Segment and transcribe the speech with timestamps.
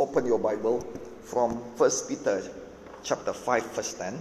[0.00, 0.80] open your Bible
[1.22, 2.42] from 1 Peter
[3.02, 4.16] chapter 5 verse 10.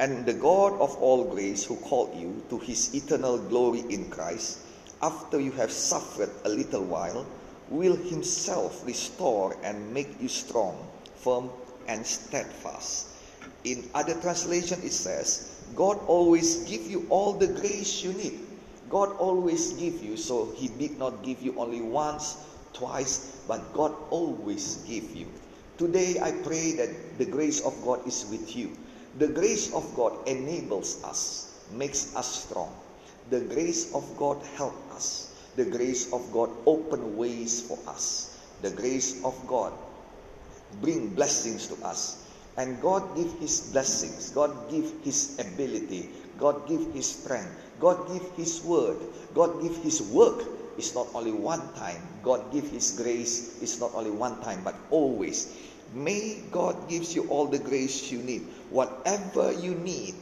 [0.00, 4.58] And the God of all grace who called you to his eternal glory in Christ,
[5.00, 7.26] after you have suffered a little while,
[7.70, 10.76] will himself restore and make you strong,
[11.16, 11.48] firm,
[11.88, 13.08] and steadfast.
[13.64, 18.40] In other translation it says, God always give you all the grace you need.
[18.90, 22.36] God always give you, so he did not give you only once,
[22.72, 25.26] twice, but God always give you.
[25.78, 28.76] Today I pray that the grace of God is with you.
[29.18, 32.74] The grace of God enables us, makes us strong.
[33.30, 35.34] The grace of God help us.
[35.56, 38.38] The grace of God open ways for us.
[38.62, 39.72] The grace of God
[40.80, 42.24] bring blessings to us.
[42.56, 44.30] And God give his blessings.
[44.30, 46.10] God give his ability.
[46.38, 47.50] God give his strength.
[47.78, 48.98] God give his word.
[49.34, 50.42] God give his work.
[50.78, 52.00] It's not only one time.
[52.22, 53.60] God give his grace.
[53.60, 55.58] It's not only one time, but always.
[55.92, 58.46] May God gives you all the grace you need.
[58.70, 60.14] Whatever you need,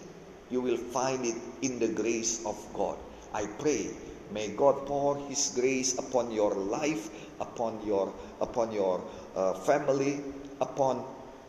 [0.51, 2.97] you will find it in the grace of God.
[3.35, 3.91] I pray
[4.33, 9.05] may God pour his grace upon your life, upon your upon your
[9.37, 10.23] uh, family,
[10.61, 11.05] upon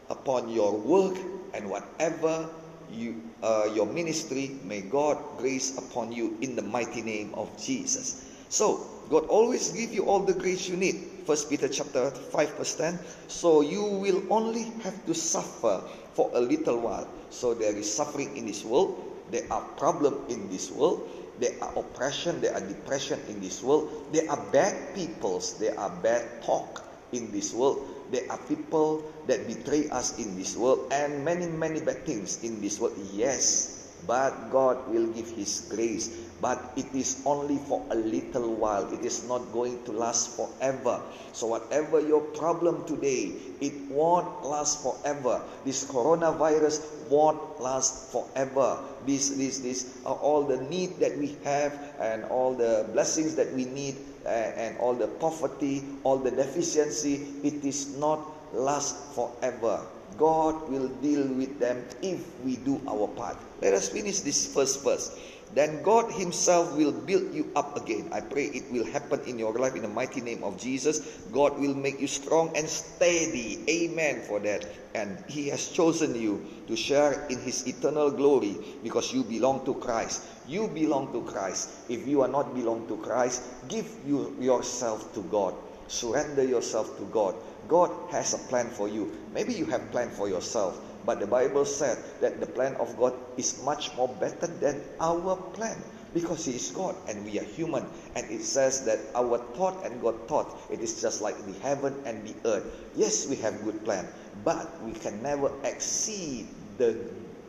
[0.10, 1.18] upon your work
[1.54, 2.50] and whatever
[2.90, 8.24] you uh, your ministry may god grace upon you in the mighty name of jesus
[8.50, 10.96] so god always give you all the grace you need.
[11.26, 15.84] First peter chapter 5 verse 10 so you will only have to suffer
[16.18, 17.08] for a little while.
[17.30, 18.98] So there is suffering in this world.
[19.30, 21.06] There are problem in this world.
[21.40, 22.42] There are oppression.
[22.42, 24.10] There are depression in this world.
[24.12, 25.60] There are bad peoples.
[25.60, 27.86] There are bad talk in this world.
[28.10, 30.90] There are people that betray us in this world.
[30.92, 32.98] And many, many bad things in this world.
[33.14, 36.10] Yes, but God will give His grace.
[36.40, 38.94] But it is only for a little while.
[38.94, 41.02] It is not going to last forever.
[41.34, 45.42] So, whatever your problem today, it won't last forever.
[45.66, 48.78] This coronavirus won't last forever.
[49.08, 53.52] This, this, this, uh, all the need that we have and all the blessings that
[53.54, 53.96] we need
[54.28, 58.20] and all the poverty, all the deficiency, it is not
[58.54, 59.82] last forever.
[60.18, 63.38] God will deal with them if we do our part.
[63.62, 65.18] Let us finish this first verse.
[65.54, 68.10] Then God Himself will build you up again.
[68.12, 71.00] I pray it will happen in your life in the mighty name of Jesus.
[71.32, 73.64] God will make you strong and steady.
[73.70, 74.68] Amen for that.
[74.94, 79.74] And He has chosen you to share in His eternal glory because you belong to
[79.76, 80.24] Christ.
[80.48, 81.70] You belong to Christ.
[81.88, 85.56] If you are not belong to Christ, give you yourself to God.
[85.88, 87.36] Surrender yourself to God.
[87.68, 89.12] God has a plan for you.
[89.34, 90.80] Maybe you have plan for yourself.
[91.08, 95.38] But the Bible said that the plan of God is much more better than our
[95.56, 95.80] plan
[96.14, 97.88] because He is God and we are human.
[98.14, 101.96] And it says that our thought and God thought, it is just like the heaven
[102.04, 102.66] and the earth.
[102.94, 104.06] Yes, we have good plan,
[104.44, 107.00] but we can never exceed the,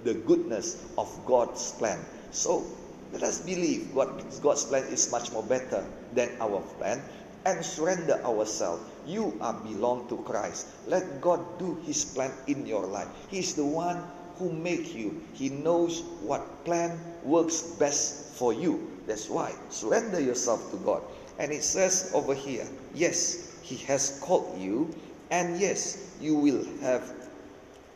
[0.05, 1.99] the goodness of God's plan.
[2.31, 2.65] So
[3.13, 7.03] let us believe God, God's plan is much more better than our plan
[7.45, 8.83] and surrender ourselves.
[9.09, 10.67] You are belong to Christ.
[10.87, 13.09] Let God do his plan in your life.
[13.29, 14.05] He is the one
[14.37, 15.21] who make you.
[15.33, 19.01] He knows what plan works best for you.
[19.07, 21.03] That's why surrender yourself to God.
[21.39, 24.95] And it says over here, yes, he has called you
[25.31, 27.11] and yes, you will have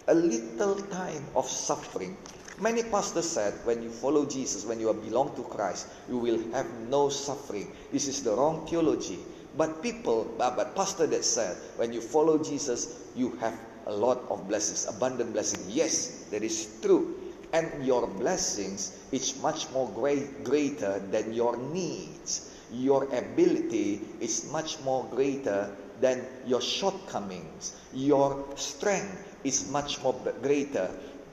[0.09, 2.17] a little time of suffering.
[2.59, 6.71] Many pastors said when you follow Jesus, when you belong to Christ, you will have
[6.89, 7.71] no suffering.
[7.93, 9.19] This is the wrong theology.
[9.57, 14.23] But people, uh, but pastor that said, when you follow Jesus, you have a lot
[14.31, 15.69] of blessings, abundant blessings.
[15.69, 17.15] Yes, that is true.
[17.53, 22.51] And your blessings is much more great, greater than your needs.
[22.73, 25.69] Your ability is much more greater
[26.01, 27.77] than your shortcomings.
[27.93, 30.89] Your strength is much more greater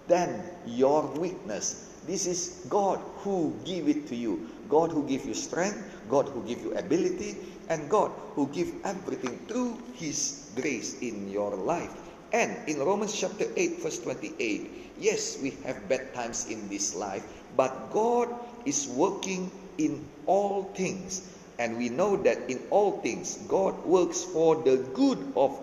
[0.07, 1.89] than your weakness.
[2.05, 4.49] This is God who give it to you.
[4.69, 7.35] God who give you strength, God who give you ability,
[7.69, 11.91] and God who give everything through His grace in your life.
[12.31, 17.25] And in Romans chapter 8, verse 28, yes, we have bad times in this life,
[17.57, 18.29] but God
[18.65, 19.49] is working
[19.79, 21.35] in all things.
[21.57, 25.59] And we know that in all things, God works for the good of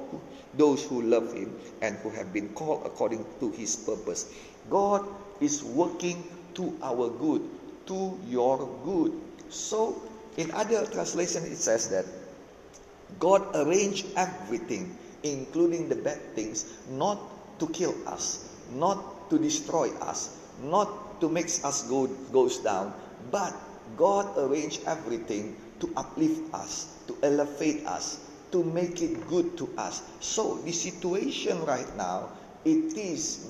[0.54, 4.26] those who love Him and who have been called according to His purpose.
[4.68, 5.06] God
[5.40, 6.24] is working
[6.54, 7.42] to our good,
[7.86, 9.12] to your good.
[9.48, 10.02] So
[10.36, 12.04] in other translation, it says that
[13.18, 17.18] God arranged everything, including the bad things, not
[17.58, 22.92] to kill us, not to destroy us, not to make us go goes down,
[23.30, 23.54] but
[23.96, 28.18] God arranged everything to uplift us, to elevate us,
[28.52, 30.02] to make it good to us.
[30.20, 32.30] So the situation right now,
[32.64, 33.46] it is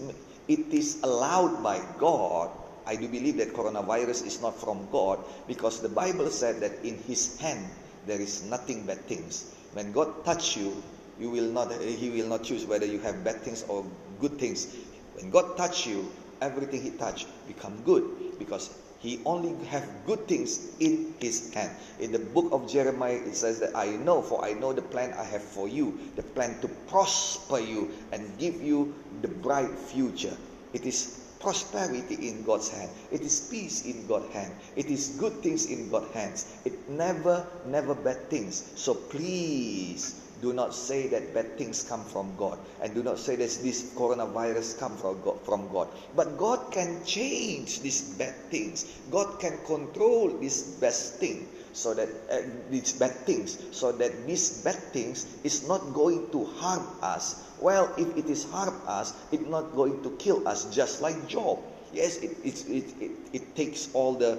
[0.48, 2.50] it is allowed by God.
[2.86, 6.98] I do believe that coronavirus is not from God because the Bible said that in
[6.98, 7.66] His hand
[8.06, 9.52] there is nothing bad things.
[9.72, 10.82] When God touch you,
[11.18, 13.84] you will not eh, He will not choose whether you have bad things or
[14.20, 14.68] good things.
[15.14, 16.10] When God touch you,
[16.40, 21.70] everything He touch become good because he only have good things in his hand.
[22.00, 25.12] In the book of Jeremiah, it says that I know, for I know the plan
[25.12, 30.36] I have for you, the plan to prosper you and give you the bright future.
[30.72, 32.90] It is prosperity in God's hand.
[33.10, 34.52] It is peace in God's hand.
[34.76, 36.46] It is good things in God's hands.
[36.64, 38.70] It never, never bad things.
[38.74, 42.58] So please do not say that bad things come from God.
[42.82, 45.88] And do not say that this coronavirus come from God, from God.
[46.14, 48.86] But God can change these bad things.
[49.10, 52.40] God can control this best thing so that uh,
[52.70, 57.92] these bad things so that these bad things is not going to harm us well
[57.98, 61.58] if it is harm us it's not going to kill us just like job
[61.92, 64.38] yes it, it, it, it, it takes all the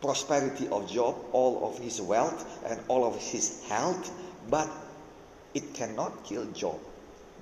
[0.00, 4.10] prosperity of job all of his wealth and all of his health
[4.50, 4.68] but
[5.56, 6.78] it cannot kill Job.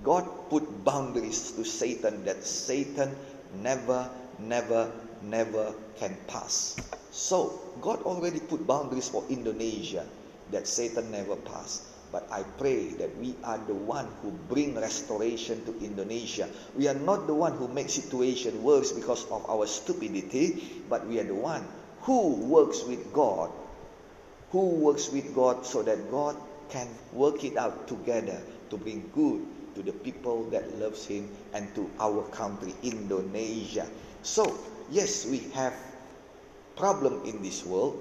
[0.04, 3.16] God put boundaries to Satan that Satan
[3.60, 4.92] never, never,
[5.30, 6.76] never can pass.
[7.10, 10.04] So, God already put boundaries for Indonesia
[10.50, 11.82] that Satan never pass.
[12.12, 16.48] But I pray that we are the one who bring restoration to Indonesia.
[16.76, 21.18] We are not the one who make situation worse because of our stupidity, but we
[21.18, 21.66] are the one
[22.02, 23.50] who works with God.
[24.50, 26.36] Who works with God so that God
[26.68, 28.40] can work it out together
[28.70, 29.42] to bring good
[29.74, 33.86] to the people that loves him and to our country indonesia
[34.22, 34.46] so
[34.90, 35.74] yes we have
[36.76, 38.00] problem in this world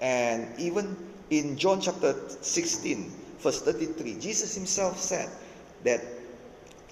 [0.00, 0.96] and even
[1.30, 5.28] in john chapter 16 verse 33 jesus himself said
[5.84, 6.00] that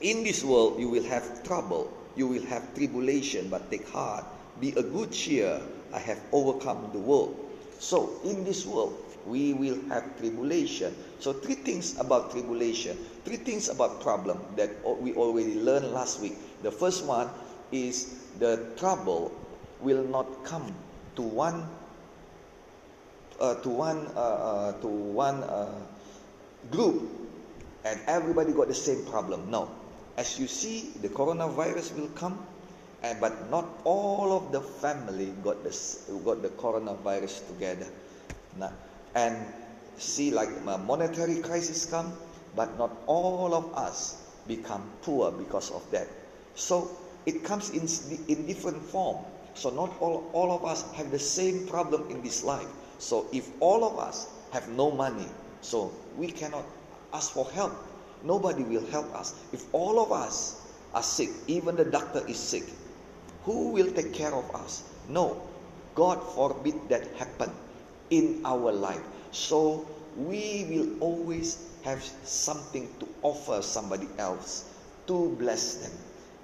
[0.01, 4.25] in this world you will have trouble you will have tribulation but take heart
[4.61, 5.61] be a good cheer
[5.93, 7.37] i have overcome the world
[7.79, 8.99] so in this world
[9.29, 10.95] we will have tribulation.
[11.21, 14.71] So, three things about tribulation, three things about problem that
[15.01, 16.37] we already learned last week.
[16.63, 17.29] The first one
[17.73, 19.33] is the trouble
[19.81, 20.75] will not come
[21.17, 21.69] to one
[23.41, 25.75] uh, to one uh, uh, to one uh,
[26.71, 27.03] group
[27.85, 29.51] and everybody got the same problem.
[29.51, 29.71] No,
[30.17, 32.39] as you see, the coronavirus will come,
[33.03, 35.71] and but not all of the family got the
[36.25, 37.87] got the coronavirus together.
[38.59, 38.73] Now,
[39.15, 39.37] and
[39.99, 42.13] see like a monetary crisis come,
[42.57, 46.09] but not all of us become poor because of that.
[46.55, 46.91] So
[47.29, 47.85] it comes in,
[48.29, 49.19] in different form.
[49.53, 52.69] So not all, all of us have the same problem in this life.
[52.99, 55.27] So if all of us have no money,
[55.61, 56.65] so we cannot
[57.13, 57.77] ask for help.
[58.25, 59.35] Nobody will help us.
[59.53, 60.65] If all of us
[60.95, 62.65] are sick, even the doctor is sick,
[63.45, 64.83] who will take care of us?
[65.09, 65.43] No.
[65.95, 67.53] God forbid that happen
[68.09, 69.03] in our life.
[69.33, 69.87] So
[70.17, 74.65] we will always have something to offer somebody else
[75.09, 75.93] to bless them.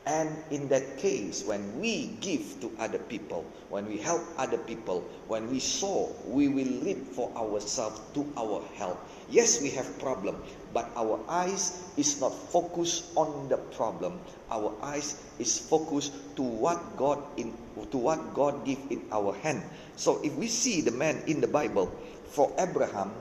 [0.07, 5.01] And in that case, when we give to other people, when we help other people,
[5.29, 9.01] when we sow, we will reap for ourselves to our help.
[9.31, 10.43] Yes, we have problem,
[10.75, 14.21] but our eyes is not focused on the problem.
[14.51, 17.57] Our eyes is focused to what God in
[17.91, 19.63] to what God give in our hand.
[19.97, 21.89] So if we see the man in the Bible,
[22.29, 23.13] for Abraham,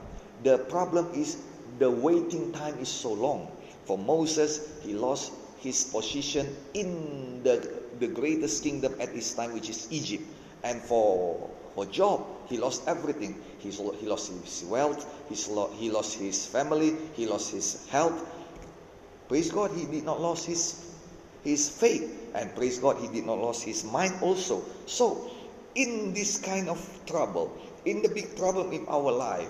[0.43, 1.37] the problem is
[1.79, 3.47] the waiting time is so long.
[3.85, 5.31] For Moses, he lost
[5.63, 10.23] his position in the, the greatest kingdom at this time, which is Egypt.
[10.63, 13.41] And for, for Job, he lost everything.
[13.59, 18.27] He's, he lost his wealth, he's lo- he lost his family, he lost his health.
[19.29, 20.95] Praise God, he did not lose his,
[21.43, 22.31] his faith.
[22.35, 24.63] And praise God, he did not lose his mind also.
[24.85, 25.31] So,
[25.75, 29.49] in this kind of trouble, in the big problem in our life,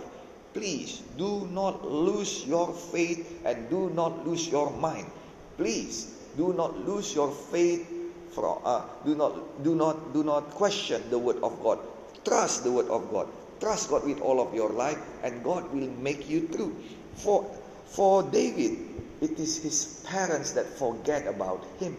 [0.53, 5.07] please do not lose your faith and do not lose your mind.
[5.57, 7.87] Please do not lose your faith.
[8.33, 11.79] From, uh, do not do not do not question the word of God.
[12.25, 13.27] Trust the word of God.
[13.59, 16.75] Trust God with all of your life, and God will make you through.
[17.15, 17.45] For
[17.85, 18.79] for David,
[19.21, 21.95] it is his parents that forget about him.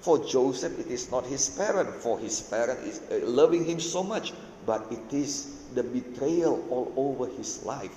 [0.00, 4.02] For Joseph, it is not his parent, for his parent is uh, loving him so
[4.02, 4.32] much,
[4.66, 7.94] but it is the betrayal all over his life.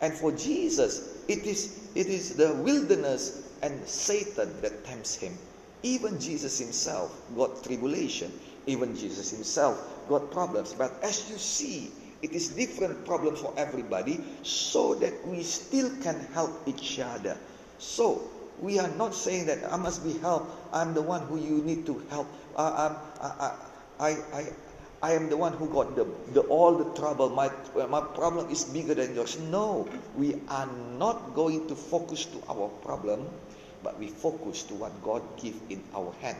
[0.00, 5.36] And for Jesus, it is it is the wilderness and Satan that tempts him.
[5.82, 8.30] Even Jesus himself got tribulation.
[8.66, 9.78] Even Jesus himself
[10.08, 10.74] got problems.
[10.74, 11.90] But as you see
[12.22, 17.36] It is different problem for everybody so that we still can help each other.
[17.78, 20.54] So we are not saying that I must be helped.
[20.72, 22.28] I'm the one who you need to help.
[22.54, 23.50] Uh, I,
[23.98, 24.46] I, I,
[25.02, 27.28] I am the one who got the, the all the trouble.
[27.28, 29.36] My, my problem is bigger than yours.
[29.50, 33.26] No, we are not going to focus to our problem,
[33.82, 36.36] but we focus to what God give in our hand.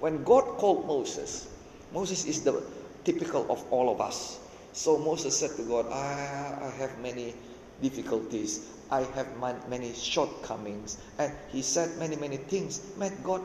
[0.00, 1.48] When God called Moses,
[1.92, 2.62] Moses is the
[3.04, 4.40] typical of all of us.
[4.72, 7.34] So Moses said to God, I, I have many
[7.80, 8.66] difficulties.
[8.90, 9.28] I have
[9.68, 10.98] many shortcomings.
[11.18, 12.82] And he said many, many things.
[12.96, 13.42] Man, God,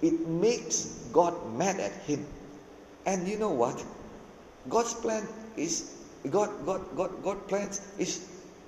[0.00, 2.26] it makes God mad at him.
[3.06, 3.84] And you know what?
[4.68, 5.98] God's plan is
[6.30, 8.26] God, God, God, God plans is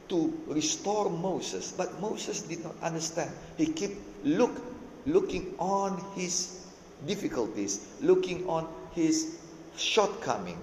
[0.09, 3.31] to restore Moses, but Moses did not understand.
[3.57, 3.95] He kept
[4.25, 4.61] look,
[5.07, 6.67] looking on his
[7.07, 9.37] difficulties, looking on his
[9.77, 10.59] shortcoming,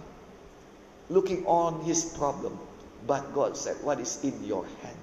[1.10, 2.58] looking on his problem.
[3.08, 4.98] But God said, What is in your hand?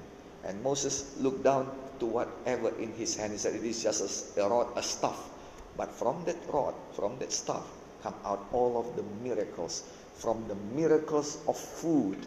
[0.44, 3.32] And Moses looked down to whatever in his hand.
[3.32, 5.30] He said, It is just a, rod, a staff.
[5.76, 7.64] But from that rod, from that staff,
[8.02, 9.84] come out all of the miracles.
[10.14, 12.18] From the miracles of food,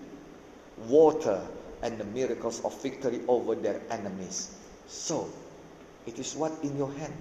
[0.88, 1.42] water,
[1.82, 4.56] and the miracles of victory over their enemies.
[4.88, 5.30] So,
[6.06, 7.14] it is what in your hand.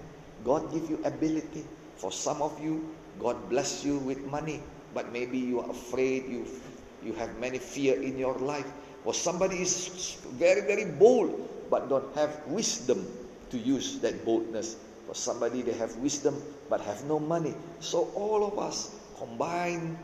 [0.44, 1.66] God give you ability.
[1.96, 4.62] For some of you, God bless you with money,
[4.94, 6.46] but maybe you are afraid, you,
[7.04, 8.66] you have many fear in your life.
[9.04, 13.06] Or somebody is very, very bold, but don't have wisdom
[13.50, 14.76] to use that boldness.
[15.06, 17.54] For somebody, they have wisdom, but have no money.
[17.80, 19.98] So all of us combined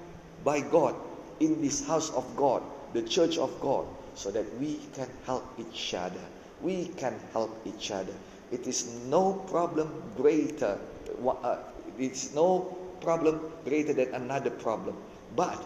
[0.45, 0.95] by God
[1.41, 3.87] in this house of God, the church of God,
[4.17, 6.25] so that we can help each other.
[6.61, 8.13] We can help each other.
[8.51, 10.79] It is no problem greater.
[11.23, 11.59] Uh,
[11.99, 14.97] it's no problem greater than another problem.
[15.37, 15.61] But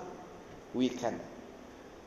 [0.74, 1.20] we can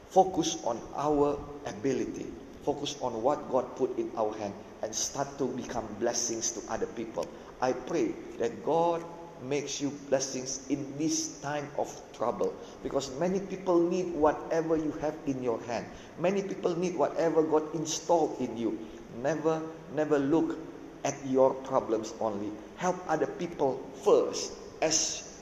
[0.10, 2.28] focus on our ability,
[2.64, 6.86] focus on what God put in our hand, and start to become blessings to other
[6.88, 7.26] people.
[7.62, 9.04] I pray that God
[9.44, 15.16] makes you blessings in this time of trouble because many people need whatever you have
[15.28, 15.86] in your hand
[16.20, 18.80] many people need whatever god installed in you
[19.22, 19.62] never
[19.94, 20.58] never look
[21.04, 25.34] at your problems only help other people first as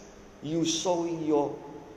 [0.43, 1.55] you sowing your,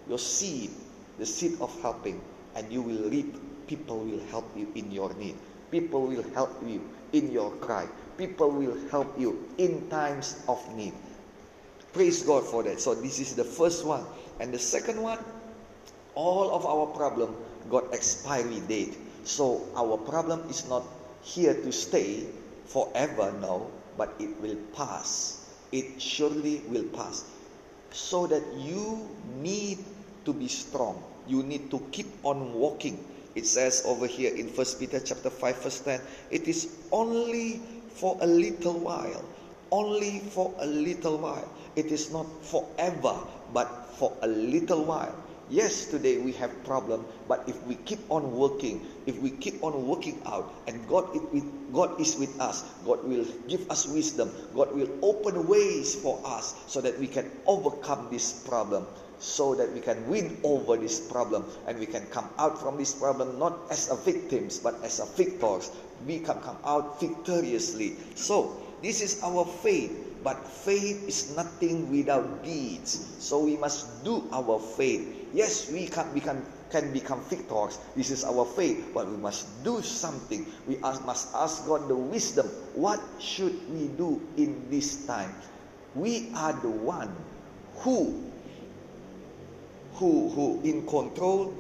[0.08, 0.70] your seed,
[1.18, 2.20] the seed of helping,
[2.54, 3.34] and you will reap.
[3.66, 5.36] People will help you in your need.
[5.70, 7.88] People will help you in your cry.
[8.18, 10.92] People will help you in times of need.
[11.94, 12.80] Praise God for that.
[12.80, 14.04] So this is the first one.
[14.40, 15.18] And the second one,
[16.14, 17.36] all of our problem
[17.70, 18.98] got expiry date.
[19.22, 20.82] So our problem is not
[21.22, 22.26] here to stay
[22.66, 25.48] forever, no, but it will pass.
[25.70, 27.24] It surely will pass
[27.94, 29.08] so that you
[29.38, 29.78] need
[30.24, 31.02] to be strong.
[31.28, 32.98] You need to keep on walking.
[33.34, 37.62] It says over here in First Peter chapter 5 verse 10, it is only
[37.94, 39.24] for a little while.
[39.70, 41.48] Only for a little while.
[41.76, 43.18] It is not forever,
[43.52, 43.68] but
[43.98, 45.14] for a little while.
[45.50, 49.86] Yes, today we have problem, but if we keep on working, if we keep on
[49.86, 51.04] working out, and God
[51.70, 54.32] God is with us, God will give us wisdom.
[54.56, 58.86] God will open ways for us so that we can overcome this problem,
[59.18, 62.94] so that we can win over this problem, and we can come out from this
[62.94, 65.70] problem not as a victims but as a victors.
[66.06, 67.96] We can come out victoriously.
[68.14, 69.96] So this is our faith.
[70.22, 73.16] But faith is nothing without deeds.
[73.18, 75.04] So we must do our faith.
[75.32, 77.78] Yes, we can, can, can become victors.
[77.96, 78.92] This is our faith.
[78.92, 80.44] But we must do something.
[80.66, 82.46] We ask, must ask God the wisdom.
[82.74, 85.32] What should we do in this time?
[85.94, 87.14] We are the one
[87.76, 88.20] who,
[89.94, 91.54] who, who in control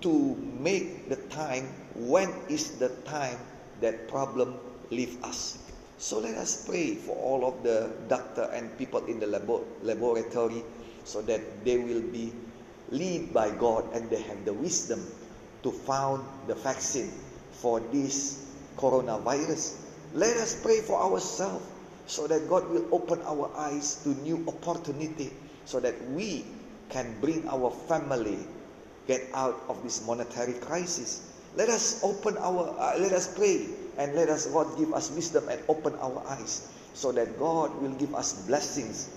[0.00, 1.68] to make the time.
[1.94, 3.38] When is the time
[3.80, 4.56] that problem
[4.90, 5.58] leave us?
[6.00, 10.64] So let us pray for all of the doctor and people in the labo- laboratory
[11.04, 12.32] so that they will be
[12.88, 15.04] led by God and they have the wisdom
[15.62, 17.12] to found the vaccine
[17.52, 18.40] for this
[18.80, 19.76] coronavirus.
[20.16, 21.68] Let us pray for ourselves
[22.06, 25.30] so that God will open our eyes to new opportunity
[25.66, 26.46] so that we
[26.88, 28.40] can bring our family
[29.06, 31.28] get out of this monetary crisis.
[31.56, 35.48] Let us open our uh, let us pray and let us, God, give us wisdom
[35.48, 39.08] and open our eyes so that God will give us blessings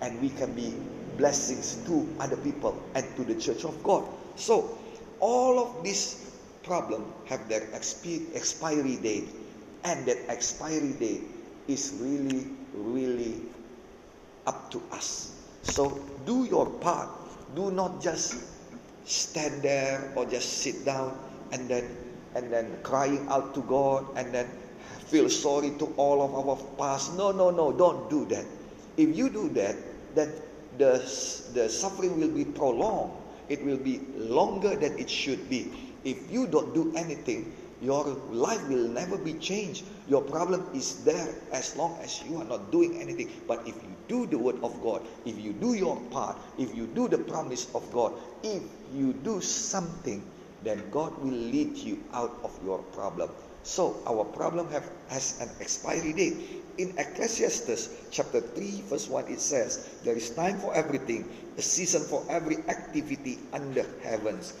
[0.00, 0.74] and we can be
[1.16, 4.04] blessings to other people and to the church of God.
[4.36, 4.78] So,
[5.20, 6.32] all of these
[6.62, 9.28] problems have their expiry date,
[9.84, 11.22] and that expiry date
[11.68, 13.42] is really, really
[14.46, 15.36] up to us.
[15.62, 17.08] So, do your part.
[17.54, 18.40] Do not just
[19.04, 21.18] stand there or just sit down
[21.52, 21.84] and then
[22.34, 24.48] and then crying out to God and then
[25.06, 27.16] feel sorry to all of our past.
[27.16, 28.44] No, no, no, don't do that.
[28.96, 29.76] If you do that,
[30.14, 30.32] then
[30.78, 30.98] the,
[31.54, 33.12] the suffering will be prolonged.
[33.48, 35.72] It will be longer than it should be.
[36.04, 39.84] If you don't do anything, your life will never be changed.
[40.08, 43.30] Your problem is there as long as you are not doing anything.
[43.48, 46.86] But if you do the word of God, if you do your part, if you
[46.86, 48.62] do the promise of God, if
[48.94, 50.22] you do something,
[50.62, 53.30] then God will lead you out of your problem.
[53.62, 56.36] So our problem have, has an expiry date.
[56.78, 62.02] In Ecclesiastes chapter 3 verse 1 it says, There is time for everything, a season
[62.02, 64.54] for every activity under heavens.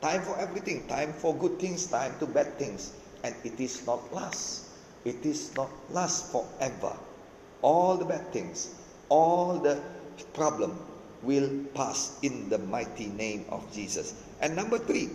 [0.00, 2.92] Time for everything, time for good things, time to bad things.
[3.22, 4.66] And it is not last.
[5.04, 6.96] It is not last forever.
[7.62, 8.74] All the bad things,
[9.08, 9.78] all the
[10.32, 10.78] problem
[11.22, 14.14] will pass in the mighty name of Jesus.
[14.40, 15.10] And number three,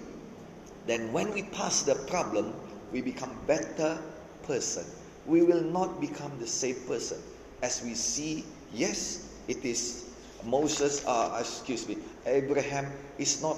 [0.86, 2.54] then when we pass the problem,
[2.92, 3.98] we become better
[4.44, 4.86] person.
[5.26, 7.18] We will not become the same person.
[7.62, 10.06] As we see, yes, it is
[10.44, 13.58] Moses, uh, excuse me, Abraham is not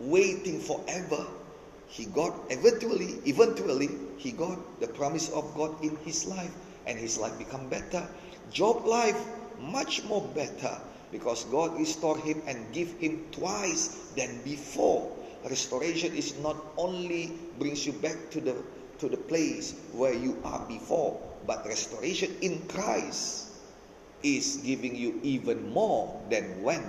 [0.00, 1.26] waiting forever.
[1.86, 6.52] He got eventually, eventually, he got the promise of God in his life,
[6.86, 8.06] and his life become better.
[8.50, 9.18] Job life
[9.60, 10.78] much more better
[11.12, 15.10] because God restored him and give him twice than before.
[15.44, 18.56] Restoration is not only brings you back to the
[18.98, 23.54] to the place where you are before, but restoration in Christ
[24.26, 26.82] is giving you even more than when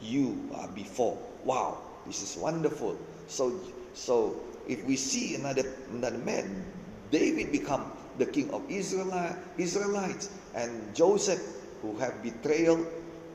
[0.00, 1.20] you are before.
[1.44, 1.76] Wow,
[2.06, 2.96] this is wonderful.
[3.28, 3.52] So
[3.92, 6.64] so if we see another another man,
[7.12, 9.12] David become the king of Israel,
[9.58, 11.40] Israelites, and Joseph,
[11.82, 12.80] who have betrayal,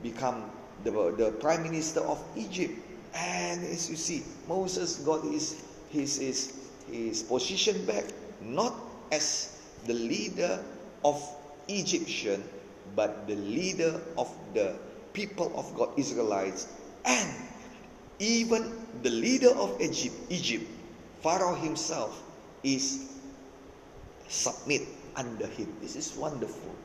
[0.01, 0.49] become
[0.83, 2.73] the, the prime minister of Egypt.
[3.15, 6.53] And as you see, Moses got his, his, his,
[6.91, 8.03] his position back,
[8.41, 8.75] not
[9.11, 9.57] as
[9.87, 10.61] the leader
[11.03, 11.23] of
[11.69, 12.43] Egyptian,
[12.95, 14.75] but the leader of the
[15.13, 16.67] people of God, Israelites,
[17.05, 17.29] and
[18.19, 20.65] even the leader of Egypt, Egypt,
[21.21, 22.21] Pharaoh himself,
[22.63, 23.09] is
[24.27, 24.83] submit
[25.15, 25.73] under him.
[25.81, 26.75] This is wonderful.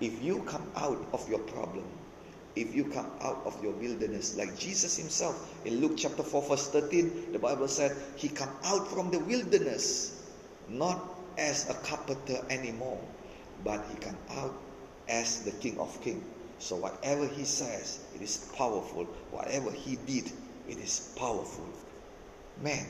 [0.00, 1.84] If you come out of your problem,
[2.56, 6.68] if you come out of your wilderness, like Jesus himself in Luke chapter 4, verse
[6.68, 10.22] 13, the Bible said he come out from the wilderness
[10.68, 11.02] not
[11.36, 13.00] as a carpenter anymore,
[13.64, 14.54] but he come out
[15.08, 16.24] as the King of Kings.
[16.58, 19.04] So whatever he says, it is powerful.
[19.30, 20.30] Whatever he did,
[20.68, 21.66] it is powerful.
[22.62, 22.86] Man,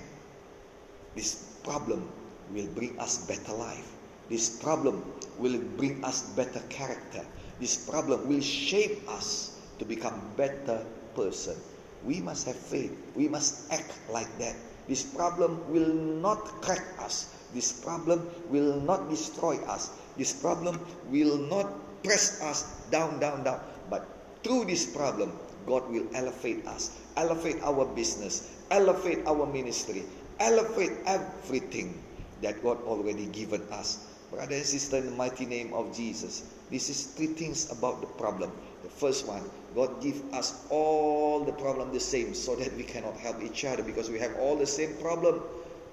[1.16, 2.09] this problem
[2.53, 3.92] will bring us better life.
[4.29, 5.03] This problem
[5.38, 7.24] will bring us better character.
[7.59, 10.84] This problem will shape us to become better
[11.14, 11.56] person.
[12.04, 12.92] We must have faith.
[13.14, 14.56] We must act like that.
[14.88, 17.32] This problem will not crack us.
[17.54, 19.90] This problem will not destroy us.
[20.18, 21.70] This problem will not
[22.02, 23.60] press us down, down, down.
[23.88, 24.06] But
[24.42, 25.32] through this problem,
[25.66, 30.04] God will elevate us, elevate our business, elevate our ministry,
[30.38, 32.02] elevate everything
[32.42, 34.04] that God already given us.
[34.30, 38.06] Brother and sister, in the mighty name of Jesus, this is three things about the
[38.18, 38.52] problem.
[38.82, 43.16] The first one, God give us all the problem the same so that we cannot
[43.16, 45.42] help each other because we have all the same problem.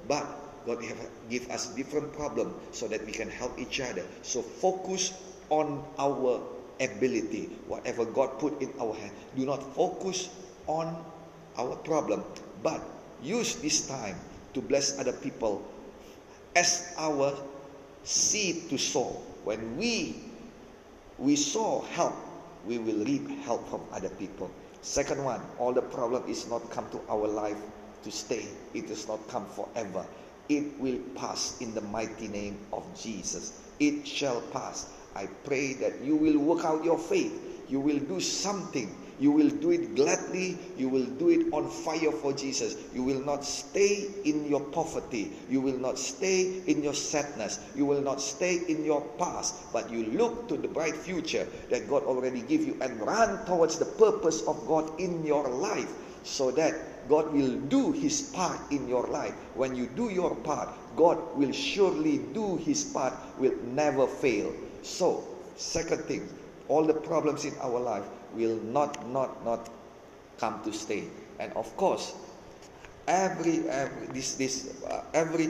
[0.08, 0.26] But
[0.66, 0.98] God have,
[1.30, 4.06] give us different problem so that we can help each other.
[4.22, 5.14] So focus
[5.50, 6.42] on our
[6.80, 9.12] ability, whatever God put in our hand.
[9.36, 10.30] Do not focus
[10.68, 10.96] on
[11.58, 12.24] our problem,
[12.62, 12.82] but
[13.24, 14.16] use this time
[14.54, 15.66] to bless other people
[16.56, 17.34] as our
[18.04, 19.22] seed to sow.
[19.44, 20.16] When we
[21.18, 22.16] we sow help,
[22.66, 24.50] we will reap help from other people.
[24.82, 27.58] Second one, all the problem is not come to our life
[28.04, 28.48] to stay.
[28.74, 30.06] It does not come forever.
[30.50, 33.54] It will pass in the mighty name of Jesus.
[33.80, 34.90] It shall pass.
[35.16, 37.66] I pray that you will work out your faith.
[37.70, 40.58] You will do something you will do it gladly.
[40.76, 42.76] You will do it on fire for Jesus.
[42.92, 45.32] You will not stay in your poverty.
[45.48, 47.60] You will not stay in your sadness.
[47.76, 49.72] You will not stay in your past.
[49.72, 53.78] But you look to the bright future that God already give you and run towards
[53.78, 56.74] the purpose of God in your life so that
[57.08, 59.34] God will do His part in your life.
[59.54, 64.52] When you do your part, God will surely do His part, will never fail.
[64.82, 65.24] So,
[65.58, 66.28] second thing,
[66.70, 69.70] all the problems in our life, will not not not
[70.38, 71.04] come to stay
[71.40, 72.14] and of course
[73.08, 75.50] every every this this uh, every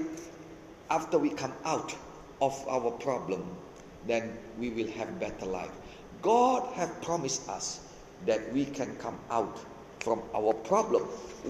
[0.89, 1.95] after we come out
[2.41, 3.43] of our problem
[4.07, 5.71] then we will have better life
[6.21, 7.91] god have promised us
[8.25, 9.59] that we can come out
[10.01, 11.03] from our problem.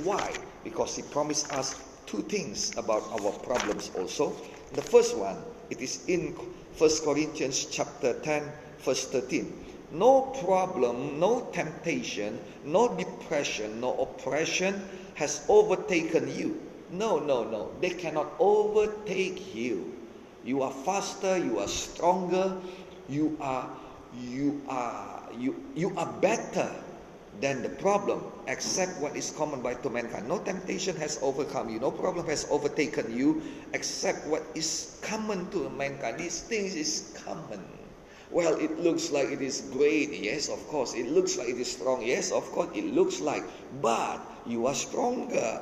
[0.03, 0.33] Why?
[0.63, 4.33] Because He promised us two things about our problems also.
[4.73, 5.37] The first one,
[5.69, 6.33] it is in
[6.77, 8.43] 1 Corinthians chapter 10,
[8.79, 9.70] verse 13.
[9.91, 14.81] No problem, no temptation, no depression, no oppression
[15.15, 16.61] has overtaken you.
[16.91, 17.71] No, no, no.
[17.81, 19.93] They cannot overtake you.
[20.43, 22.57] You are faster, you are stronger,
[23.09, 23.69] you are
[24.13, 26.69] you are you you are better
[27.39, 30.27] than the problem, except what is common by to mankind.
[30.27, 33.41] No temptation has overcome you, no problem has overtaken you,
[33.73, 36.19] except what is common to mankind.
[36.19, 37.80] These things is common.
[38.31, 40.15] Well, it looks like it is great.
[40.15, 40.93] Yes, of course.
[40.95, 42.01] It looks like it is strong.
[42.01, 42.69] Yes, of course.
[42.73, 43.43] It looks like.
[43.81, 45.61] But you are stronger.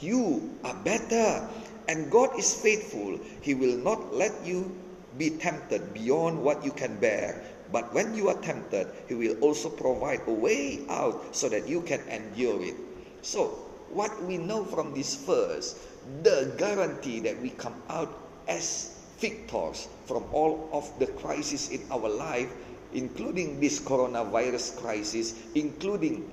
[0.00, 1.48] You are better.
[1.88, 3.18] And God is faithful.
[3.40, 4.70] He will not let you
[5.16, 7.42] be tempted beyond what you can bear.
[7.72, 11.80] But when you are tempted, He will also provide a way out so that you
[11.80, 12.76] can endure it.
[13.22, 13.56] So,
[13.90, 15.74] what we know from this verse,
[16.22, 18.12] the guarantee that we come out
[18.46, 22.50] as victors from all of the crises in our life,
[22.92, 26.28] including this coronavirus crisis, including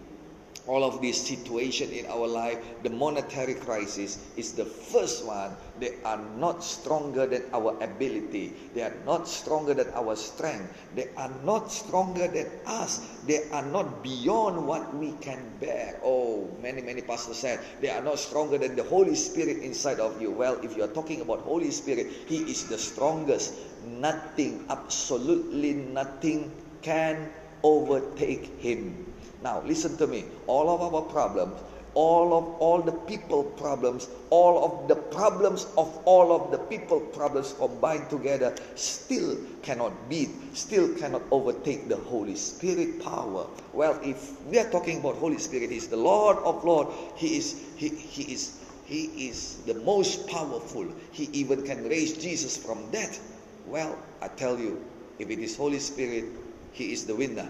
[0.66, 5.56] all of this situation in our life, the monetary crisis is the first one.
[5.80, 8.54] They are not stronger than our ability.
[8.74, 10.74] They are not stronger than our strength.
[10.96, 13.00] They are not stronger than us.
[13.26, 16.00] They are not beyond what we can bear.
[16.04, 20.22] Oh, many, many pastors said they are not stronger than the Holy Spirit inside of
[20.22, 20.32] you.
[20.32, 23.54] Well, if you are talking about Holy Spirit, He is the strongest.
[23.86, 27.30] Nothing, absolutely nothing can
[27.64, 29.06] overtake Him.
[29.44, 30.26] Now, listen to me.
[30.48, 31.60] All of our problems,
[31.98, 37.00] all of all the people problems, all of the problems of all of the people
[37.00, 43.48] problems combined together still cannot beat, still cannot overtake the Holy Spirit power.
[43.74, 46.90] Well, if we are talking about Holy Spirit, He's the Lord of Lord.
[47.16, 50.86] He is He, he is He is the most powerful.
[51.12, 53.20] He even can raise Jesus from death.
[53.66, 54.86] Well, I tell you,
[55.18, 56.26] if it is Holy Spirit,
[56.74, 57.50] He is the winner.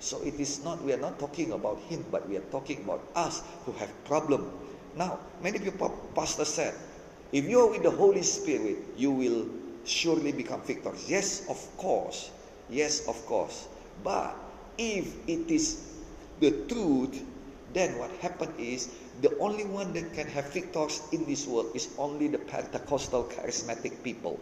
[0.00, 3.02] So it is not, we are not talking about him, but we are talking about
[3.14, 4.50] us who have problem.
[4.96, 6.74] Now, many people, pastor said,
[7.32, 9.46] if you are with the Holy Spirit, you will
[9.84, 11.08] surely become victors.
[11.08, 12.30] Yes, of course.
[12.70, 13.68] Yes, of course.
[14.04, 14.36] But
[14.78, 15.84] if it is
[16.40, 17.22] the truth,
[17.72, 18.88] then what happened is
[19.20, 24.02] the only one that can have victors in this world is only the Pentecostal charismatic
[24.02, 24.38] people.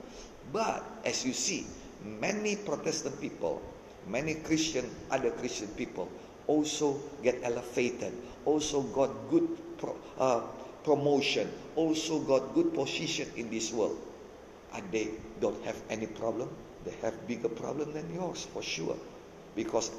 [0.52, 1.66] But as you see,
[2.04, 3.62] many Protestant people
[4.06, 6.08] many Christian, other Christian people
[6.46, 8.12] also get elevated,
[8.44, 10.42] also got good pro, uh,
[10.84, 13.98] promotion, also got good position in this world.
[14.74, 15.08] And they
[15.40, 16.48] don't have any problem.
[16.84, 18.96] They have bigger problem than yours for sure.
[19.54, 19.90] Because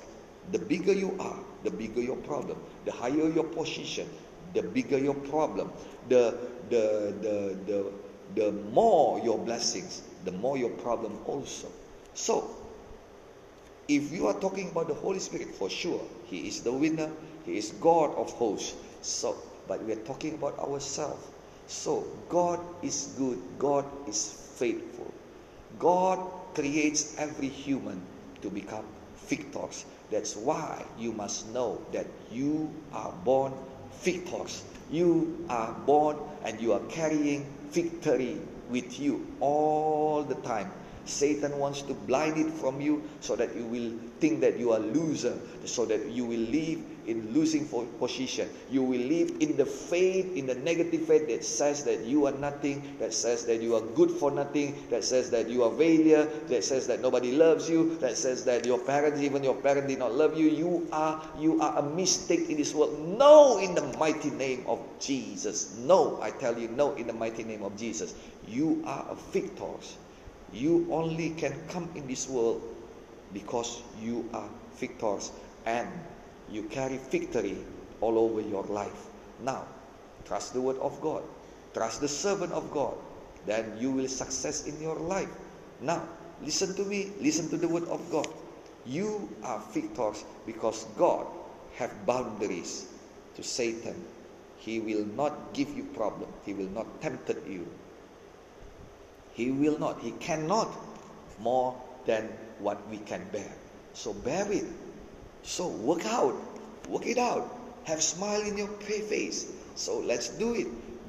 [0.52, 2.58] the bigger you are, the bigger your problem.
[2.86, 4.08] The higher your position,
[4.54, 5.72] the bigger your problem.
[6.08, 6.38] The,
[6.70, 7.92] the, the, the,
[8.36, 11.68] the more your blessings, the more your problem also.
[12.14, 12.56] So,
[13.88, 17.10] if you are talking about the Holy Spirit, for sure, He is the winner,
[17.46, 18.76] He is God of hosts.
[19.02, 21.26] So, but we are talking about ourselves.
[21.68, 25.14] So, God is good, God is faithful.
[25.80, 26.20] God
[26.54, 28.02] creates every human
[28.42, 28.86] to become
[29.28, 29.86] victors.
[30.10, 33.54] That's why you must know that you are born
[34.02, 34.64] victors.
[34.90, 40.72] You are born and you are carrying victory with you all the time.
[41.10, 44.80] Satan wants to blind it from you so that you will think that you are
[44.80, 47.68] loser, so that you will live in losing
[48.00, 48.50] position.
[48.70, 52.34] You will live in the faith, in the negative faith that says that you are
[52.34, 56.26] nothing, that says that you are good for nothing, that says that you are failure,
[56.48, 60.00] that says that nobody loves you, that says that your parents, even your parents did
[60.00, 60.50] not love you.
[60.50, 63.00] You are you are a mistake in this world.
[63.18, 65.78] No, in the mighty name of Jesus.
[65.78, 68.14] No, I tell you, no, in the mighty name of Jesus.
[68.48, 69.64] You are a victor.
[70.52, 72.62] You only can come in this world
[73.34, 75.32] because you are victors
[75.66, 75.88] and
[76.50, 77.58] you carry victory
[78.00, 79.08] all over your life.
[79.44, 79.66] Now,
[80.26, 81.24] trust the word of God.
[81.74, 82.96] Trust the servant of God.
[83.46, 85.30] Then you will success in your life.
[85.82, 86.08] Now,
[86.42, 87.12] listen to me.
[87.20, 88.28] Listen to the word of God.
[88.86, 91.28] You are victors because God
[91.76, 92.88] have boundaries
[93.36, 93.96] to Satan.
[94.58, 96.30] He will not give you problem.
[96.46, 97.68] He will not tempt you.
[99.38, 100.02] He will not.
[100.02, 100.74] He cannot
[101.38, 101.78] more
[102.10, 102.26] than
[102.58, 103.54] what we can bear.
[103.94, 104.66] So bear it.
[105.44, 106.34] So work out.
[106.90, 107.46] Work it out.
[107.84, 109.46] Have smile in your face.
[109.76, 110.66] So let's do it.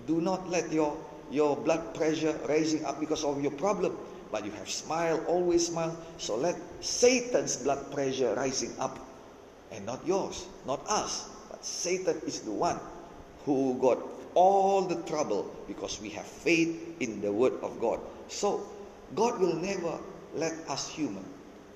[0.06, 0.92] Do not let your
[1.30, 3.96] your blood pressure rising up because of your problem.
[4.30, 5.96] But you have smile, always smile.
[6.18, 9.00] So let Satan's blood pressure rising up
[9.72, 11.24] and not yours, not us.
[11.48, 12.78] But Satan is the one
[13.46, 13.96] who got
[14.34, 18.00] all the trouble because we have faith in the word of God.
[18.28, 18.66] So,
[19.14, 19.98] God will never
[20.34, 21.24] let us human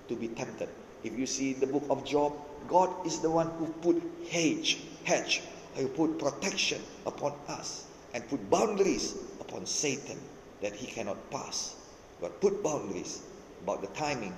[0.08, 0.68] to be tempted.
[1.02, 2.34] If you see the book of Job,
[2.68, 5.42] God is the one who put hedge, hedge,
[5.74, 10.18] who put protection upon us and put boundaries upon Satan
[10.60, 11.74] that he cannot pass.
[12.20, 13.22] God put boundaries
[13.62, 14.34] about the timing,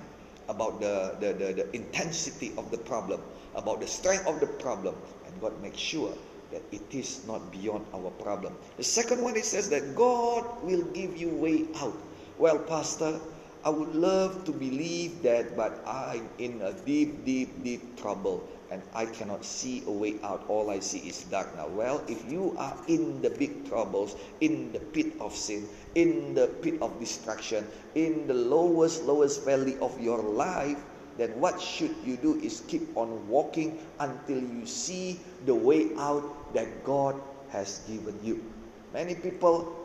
[0.47, 3.21] about the, the, the, the intensity of the problem,
[3.53, 6.13] about the strength of the problem, and God makes sure
[6.51, 8.55] that it is not beyond our problem.
[8.77, 11.95] The second one it says that God will give you way out.
[12.37, 13.19] Well, Pastor,
[13.63, 18.81] I would love to believe that, but I'm in a deep, deep, deep trouble and
[18.93, 20.43] I cannot see a way out.
[20.49, 21.67] All I see is dark now.
[21.67, 26.47] Well, if you are in the big troubles, in the pit of sin, in the
[26.47, 30.83] pit of destruction, in the lowest, lowest valley of your life,
[31.17, 36.53] then what should you do is keep on walking until you see the way out
[36.53, 37.15] that God
[37.49, 38.43] has given you.
[38.91, 39.84] Many people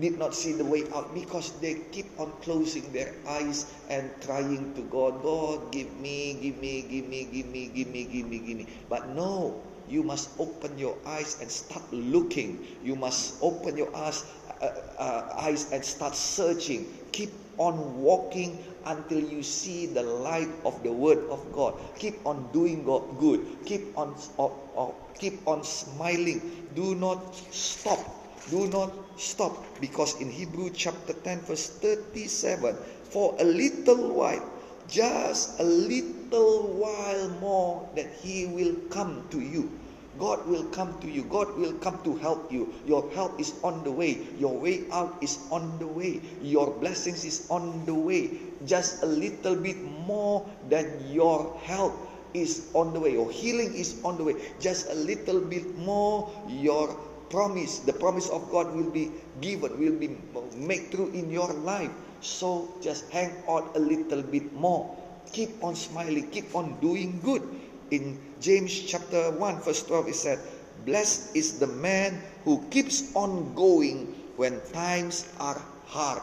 [0.00, 4.72] did not see the way out because they keep on closing their eyes and trying
[4.74, 8.38] to God, God, give me, give me, give me, give me, give me, give me,
[8.38, 8.66] give me.
[8.88, 12.64] But no, you must open your eyes and start looking.
[12.82, 14.24] You must open your eyes,
[14.62, 16.86] uh, uh, eyes and start searching.
[17.12, 21.74] Keep on walking until you see the light of the Word of God.
[21.98, 23.44] Keep on doing God good.
[23.66, 26.40] Keep on, or, or, keep on smiling.
[26.74, 32.74] Do not stop do not stop because in Hebrew chapter 10 verse 37
[33.04, 34.52] for a little while
[34.92, 39.70] just a little while more that he will come to you.
[40.18, 41.24] God will come to you.
[41.24, 42.74] God will come to help you.
[42.86, 44.20] Your help is on the way.
[44.38, 46.20] Your way out is on the way.
[46.42, 48.36] Your blessings is on the way.
[48.66, 51.96] Just a little bit more than your help
[52.34, 53.12] is on the way.
[53.12, 54.36] Your healing is on the way.
[54.60, 56.94] Just a little bit more your
[57.32, 60.14] promise, the promise of God will be given, will be
[60.54, 61.90] made true in your life.
[62.20, 64.94] So just hang on a little bit more.
[65.32, 67.42] Keep on smiling, keep on doing good.
[67.90, 70.38] In James chapter 1, verse 12, it said,
[70.84, 76.22] Blessed is the man who keeps on going when times are hard.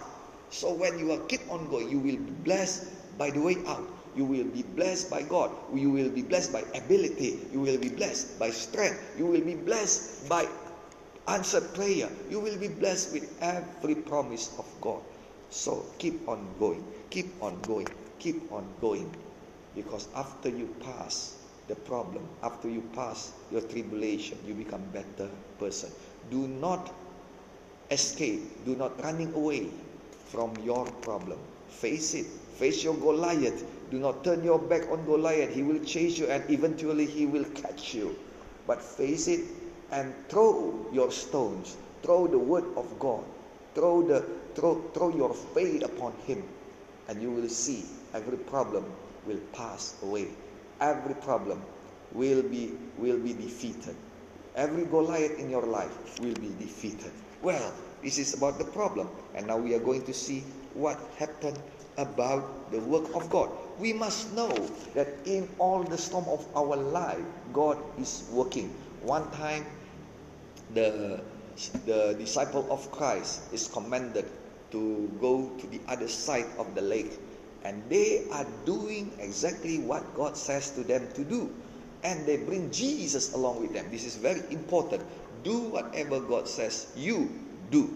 [0.52, 2.86] So when you are keep on going, you will be blessed
[3.18, 3.86] by the way out.
[4.16, 5.52] You will be blessed by God.
[5.74, 7.40] You will be blessed by ability.
[7.54, 9.00] You will be blessed by strength.
[9.18, 10.48] You will be blessed by
[11.30, 12.10] answered prayer.
[12.30, 15.02] You will be blessed with every promise of God.
[15.50, 17.88] So keep on going, keep on going,
[18.20, 19.10] keep on going.
[19.76, 21.38] Because after you pass
[21.68, 25.92] the problem, after you pass your tribulation, you become better person.
[26.32, 26.92] Do not
[27.92, 29.70] escape, do not running away
[30.26, 31.40] from your problem.
[31.70, 32.26] Face it.
[32.26, 33.64] Face your Goliath.
[33.90, 35.54] Do not turn your back on Goliath.
[35.54, 38.16] He will chase you and eventually he will catch you.
[38.68, 39.42] But face it
[39.92, 43.24] and throw your stones, throw the word of God,
[43.76, 44.22] throw the
[44.56, 46.44] throw, throw your faith upon him,
[47.08, 48.86] and you will see every problem
[49.26, 50.28] will pass away.
[50.80, 51.62] Every problem
[52.14, 53.96] will be will be defeated.
[54.56, 57.12] Every Goliath in your life will be defeated.
[57.42, 57.74] Well,
[58.04, 61.58] this is about the problem, and now we are going to see what happened
[61.98, 63.50] about the work of God.
[63.80, 67.24] We must know that in all the storm of our life,
[67.54, 68.70] God is working.
[69.02, 69.66] One time
[70.74, 71.22] the,
[71.86, 74.26] the disciple of Christ is commanded
[74.72, 77.20] to go to the other side of the lake.
[77.64, 81.54] And they are doing exactly what God says to them to do.
[82.04, 83.88] And they bring Jesus along with them.
[83.92, 85.04] This is very important.
[85.44, 87.30] Do whatever God says you
[87.72, 87.96] do.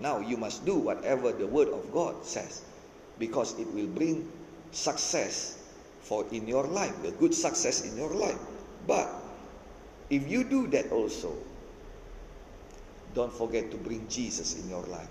[0.00, 2.62] Now you must do whatever the word of God says
[3.18, 4.30] because it will bring
[4.72, 5.60] success
[6.00, 8.38] for in your life, a good success in your life.
[8.86, 9.08] But
[10.08, 11.36] if you do that also,
[13.14, 15.08] don't forget to bring Jesus in your life.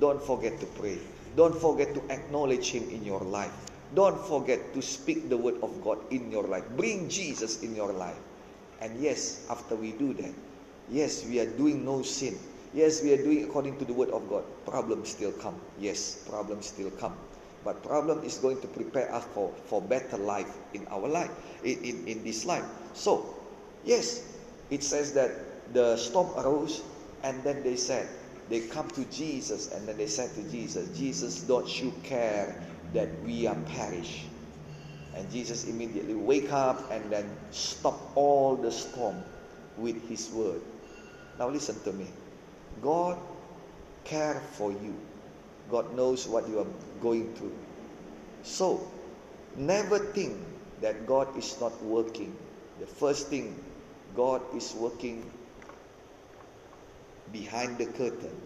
[0.00, 0.98] Don't forget to pray.
[1.36, 3.52] Don't forget to acknowledge Him in your life.
[3.94, 6.64] Don't forget to speak the word of God in your life.
[6.76, 8.16] Bring Jesus in your life.
[8.80, 10.32] And yes, after we do that,
[10.90, 12.38] yes, we are doing no sin.
[12.72, 14.44] Yes, we are doing according to the word of God.
[14.64, 15.60] Problems still come.
[15.78, 17.14] Yes, problems still come.
[17.64, 21.30] But problem is going to prepare us for, for better life in our life,
[21.62, 22.64] in, in, in this life.
[22.94, 23.36] So,
[23.84, 24.24] yes,
[24.70, 25.30] it says that
[25.74, 26.82] the storm arose
[27.22, 28.08] and then they said,
[28.48, 32.60] they come to Jesus and then they said to Jesus, Jesus, don't you care
[32.92, 34.24] that we are perish?
[35.14, 39.16] And Jesus immediately wake up and then stop all the storm
[39.76, 40.60] with his word.
[41.38, 42.08] Now listen to me.
[42.82, 43.18] God
[44.04, 44.94] care for you.
[45.70, 46.66] God knows what you are
[47.00, 47.56] going through.
[48.42, 48.90] So,
[49.56, 50.36] never think
[50.80, 52.36] that God is not working.
[52.80, 53.54] The first thing
[54.16, 55.30] God is working
[57.32, 58.36] behind the curtain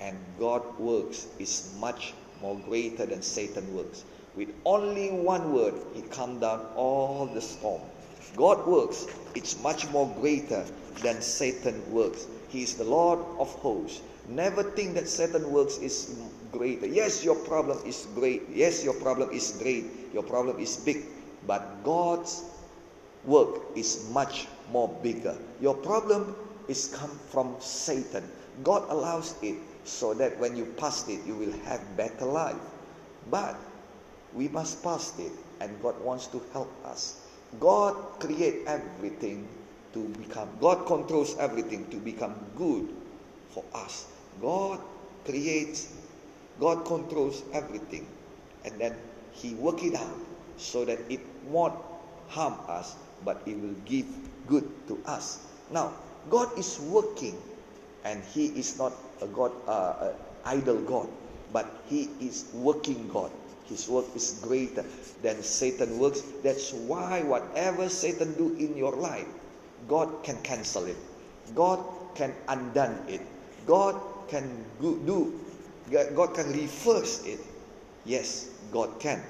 [0.00, 4.04] and God works is much more greater than Satan works.
[4.34, 7.82] With only one word, he calmed down all the storm.
[8.36, 10.64] God works, it's much more greater
[11.02, 12.26] than Satan works.
[12.48, 14.00] He is the Lord of hosts.
[14.28, 16.18] Never think that Satan works is
[16.50, 16.86] greater.
[16.86, 18.42] Yes, your problem is great.
[18.52, 19.84] Yes, your problem is great.
[20.12, 21.04] Your problem is big.
[21.46, 22.44] But God's
[23.24, 25.36] work is much more bigger.
[25.60, 26.34] Your problem
[26.68, 28.24] is come from Satan.
[28.62, 32.60] God allows it so that when you pass it, you will have better life.
[33.30, 33.56] But
[34.34, 37.20] we must pass it, and God wants to help us.
[37.60, 39.46] God create everything
[39.92, 40.48] to become.
[40.60, 42.88] God controls everything to become good
[43.50, 44.06] for us.
[44.40, 44.80] God
[45.24, 45.92] creates.
[46.60, 48.06] God controls everything,
[48.64, 48.94] and then
[49.32, 50.20] He work it out
[50.56, 51.74] so that it won't
[52.28, 54.06] harm us, but it will give
[54.46, 55.40] good to us.
[55.70, 55.92] Now,
[56.30, 57.40] God is working,
[58.04, 60.12] and He is not a God, uh,
[60.44, 61.08] idle God,
[61.52, 63.30] but He is working God.
[63.64, 64.84] His work is greater
[65.22, 66.22] than Satan works.
[66.42, 69.26] That's why whatever Satan do in your life,
[69.88, 70.96] God can cancel it.
[71.54, 71.80] God
[72.14, 73.20] can undone it.
[73.66, 75.40] God can do.
[75.90, 77.40] God can reverse it.
[78.04, 79.22] Yes, God can.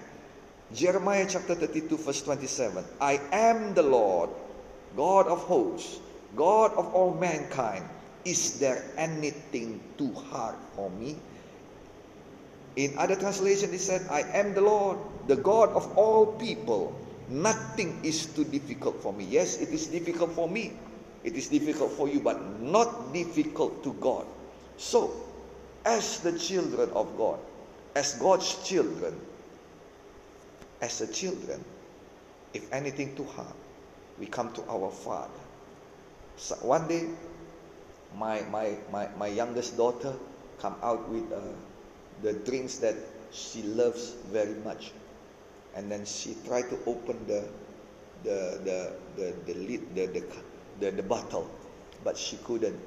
[0.74, 2.84] Jeremiah chapter 32, verse 27.
[3.00, 4.30] I am the Lord,
[4.96, 6.00] God of hosts,
[6.36, 7.84] God of all mankind.
[8.24, 11.16] Is there anything too hard for me?
[12.76, 16.94] In other translation, it said, I am the Lord, the God of all people.
[17.28, 19.24] Nothing is too difficult for me.
[19.24, 20.72] Yes, it is difficult for me.
[21.24, 24.26] It is difficult for you, but not difficult to God.
[24.76, 25.14] So,
[25.84, 27.38] as the children of God,
[27.94, 29.14] as God's children,
[30.80, 31.62] as the children,
[32.54, 33.54] if anything too hard,
[34.18, 35.30] we come to our Father.
[36.36, 37.08] So one day,
[38.18, 40.14] my, my, my, my youngest daughter
[40.58, 41.40] come out with uh,
[42.22, 42.94] the drinks that
[43.32, 44.92] she loves very much.
[45.74, 47.48] And then she tried to open the,
[48.24, 50.24] the, the, the, the lid, the, the,
[50.80, 51.50] the, the bottle,
[52.04, 52.78] but she couldn't.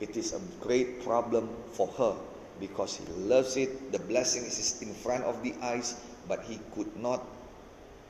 [0.00, 2.14] It is a great problem for her
[2.60, 3.92] because he loves it.
[3.92, 5.96] The blessing is in front of the eyes,
[6.28, 7.24] but he could not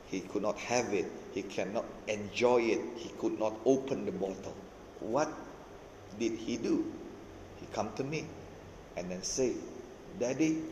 [0.07, 1.07] he could not have it.
[1.35, 2.81] He cannot enjoy it.
[2.97, 4.55] He could not open the bottle.
[5.01, 5.29] What
[6.19, 6.85] did he do?
[7.61, 8.27] He come to me
[8.97, 9.55] and then say,
[10.19, 10.63] Daddy,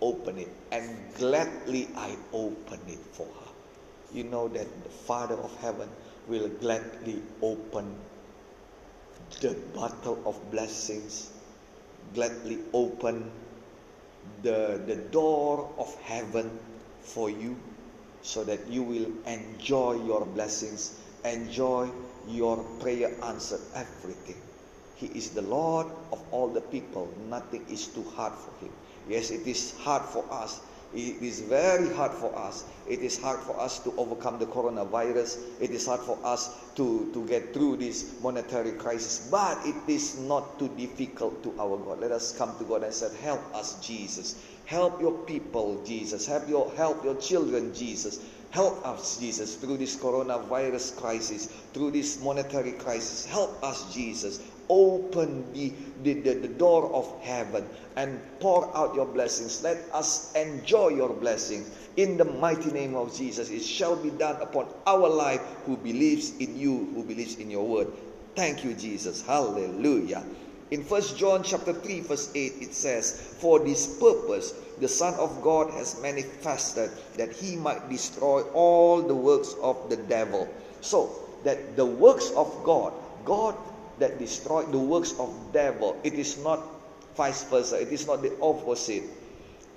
[0.00, 0.48] open it.
[0.72, 3.50] And gladly I open it for her.
[4.12, 5.88] You know that the Father of heaven
[6.28, 7.94] will gladly open
[9.40, 11.30] the bottle of blessings,
[12.14, 13.30] gladly open
[14.42, 16.58] the, the door of heaven
[17.00, 17.56] for you
[18.22, 21.88] so that you will enjoy your blessings, enjoy
[22.28, 24.36] your prayer answered, everything.
[24.96, 27.08] He is the Lord of all the people.
[27.28, 28.72] Nothing is too hard for Him.
[29.08, 30.60] Yes, it is hard for us.
[30.92, 32.64] It is very hard for us.
[32.88, 35.38] It is hard for us to overcome the coronavirus.
[35.60, 39.28] It is hard for us to, to get through this monetary crisis.
[39.30, 42.00] But it is not too difficult to our God.
[42.00, 44.34] Let us come to God and say, Help us, Jesus.
[44.70, 46.26] Help your people, Jesus.
[46.26, 48.20] Help your help your children, Jesus.
[48.50, 53.26] Help us, Jesus, through this coronavirus crisis, through this monetary crisis.
[53.26, 55.72] Help us, Jesus open the,
[56.04, 59.60] the, the, the, door of heaven and pour out your blessings.
[59.64, 61.68] Let us enjoy your blessings.
[61.96, 66.36] In the mighty name of Jesus, it shall be done upon our life who believes
[66.38, 67.88] in you, who believes in your word.
[68.36, 69.22] Thank you, Jesus.
[69.22, 70.24] Hallelujah.
[70.70, 75.42] In First John chapter 3, verse 8, it says, For this purpose the Son of
[75.42, 80.48] God has manifested that he might destroy all the works of the devil.
[80.80, 81.10] So
[81.42, 82.92] that the works of God,
[83.24, 83.56] God
[83.98, 85.98] that destroyed the works of devil.
[86.04, 86.62] It is not
[87.16, 87.80] vice versa.
[87.80, 89.04] It is not the opposite.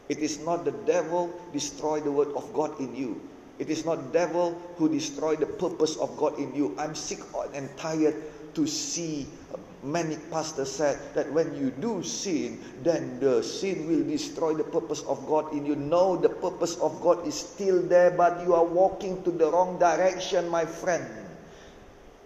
[0.10, 3.20] It is not the devil destroy the word of God in you.
[3.58, 6.76] It is not devil who destroy the purpose of God in you.
[6.78, 7.20] I'm sick
[7.54, 8.16] and tired
[8.56, 9.28] to see
[9.84, 15.04] many pastors said that when you do sin, then the sin will destroy the purpose
[15.04, 15.76] of God in you.
[15.76, 19.78] No, the purpose of God is still there, but you are walking to the wrong
[19.78, 21.06] direction, my friend.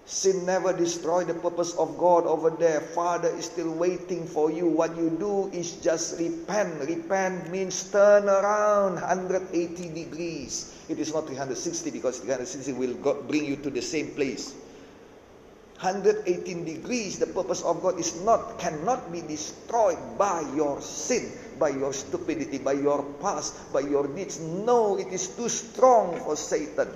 [0.07, 2.79] Sin never destroy the purpose of God over there.
[2.79, 4.65] Father is still waiting for you.
[4.65, 6.79] What you do is just repent.
[6.87, 9.51] Repent means turn around 180
[9.89, 10.73] degrees.
[10.87, 12.95] It is not 360 because 360 will
[13.27, 14.55] bring you to the same place.
[15.81, 21.69] 118 degrees the purpose of god is not cannot be destroyed by your sin by
[21.69, 26.87] your stupidity by your past by your deeds no it is too strong for satan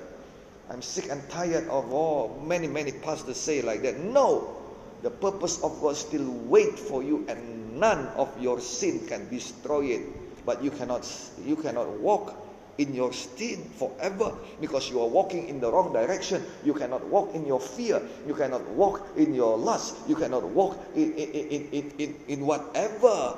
[0.71, 3.99] I'm sick and tired of all many, many pastors say like that.
[3.99, 4.55] No,
[5.03, 9.99] the purpose of God still wait for you, and none of your sin can destroy
[9.99, 10.45] it.
[10.45, 11.03] But you cannot
[11.43, 12.33] you cannot walk
[12.81, 16.41] in your sin forever because you are walking in the wrong direction.
[16.65, 18.01] You cannot walk in your fear.
[18.25, 19.95] You cannot walk in your lust.
[20.07, 23.37] You cannot walk in, in, in, in, in, whatever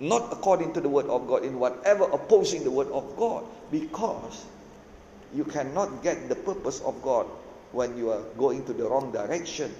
[0.00, 4.44] not according to the word of God, in whatever opposing the word of God, because
[5.32, 7.26] you cannot get the purpose of God
[7.70, 9.72] when you are going to the wrong direction.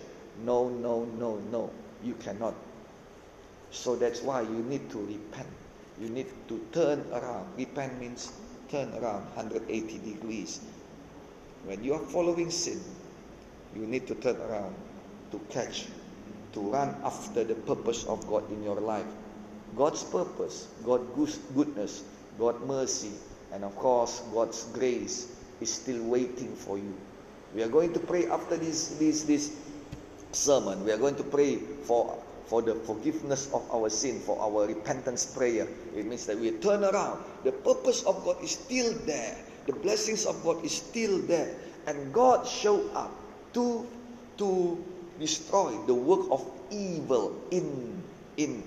[0.44, 1.70] No, no, no, no.
[2.02, 2.54] You cannot.
[3.70, 5.48] So that's why you need to repent.
[6.00, 7.48] You need to turn around.
[7.56, 8.32] Repent means
[8.72, 10.60] turn around 180 degrees.
[11.64, 12.80] When you are following sin,
[13.76, 14.74] you need to turn around
[15.30, 15.84] to catch,
[16.54, 19.06] to run after the purpose of God in your life.
[19.76, 22.02] God's purpose, God's goodness,
[22.38, 23.12] God's mercy,
[23.52, 25.28] and of course God's grace
[25.60, 26.96] is still waiting for you.
[27.54, 29.52] We are going to pray after this this this
[30.32, 30.84] sermon.
[30.84, 32.16] We are going to pray for
[32.47, 35.66] for the forgiveness of our sin, for our repentance prayer.
[35.97, 37.22] It means that we turn around.
[37.45, 39.36] The purpose of God is still there.
[39.66, 41.55] The blessings of God is still there.
[41.86, 43.11] And God showed up
[43.55, 43.86] to
[44.38, 44.78] to
[45.18, 48.03] destroy the work of evil in
[48.36, 48.62] in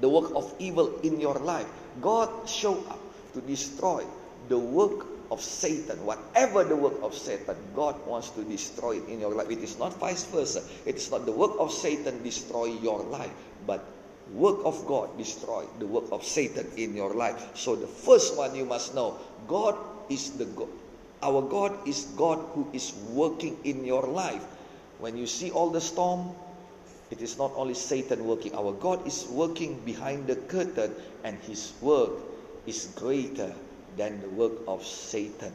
[0.00, 1.68] the work of evil in your life.
[2.02, 3.00] God showed up
[3.32, 4.02] to destroy
[4.48, 6.04] the work of Satan.
[6.04, 9.50] Whatever the work of Satan, God wants to destroy it in your life.
[9.50, 10.62] It is not vice versa.
[10.86, 13.32] It is not the work of Satan destroy your life,
[13.66, 13.84] but
[14.32, 17.56] work of God destroy the work of Satan in your life.
[17.56, 19.76] So the first one you must know, God
[20.08, 20.68] is the God.
[21.22, 24.44] Our God is God who is working in your life.
[24.98, 26.32] When you see all the storm,
[27.10, 28.54] it is not only Satan working.
[28.54, 32.10] Our God is working behind the curtain, and his work
[32.66, 33.54] is greater
[33.96, 35.52] than the work of Satan.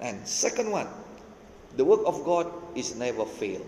[0.00, 0.88] And second one,
[1.76, 3.64] the work of God is never fail.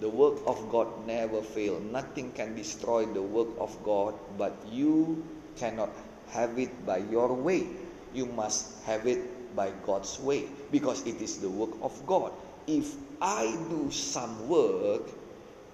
[0.00, 1.80] The work of God never fail.
[1.80, 5.24] Nothing can destroy the work of God, but you
[5.56, 5.90] cannot
[6.30, 7.66] have it by your way.
[8.12, 12.32] You must have it by God's way because it is the work of God.
[12.66, 15.08] If I do some work,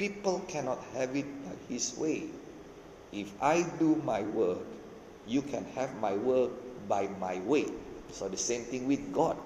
[0.02, 2.24] People cannot have it by His way.
[3.12, 4.64] If I do my work,
[5.28, 6.50] you can have my work
[6.88, 7.66] by my way.
[8.10, 9.36] So the same thing with God.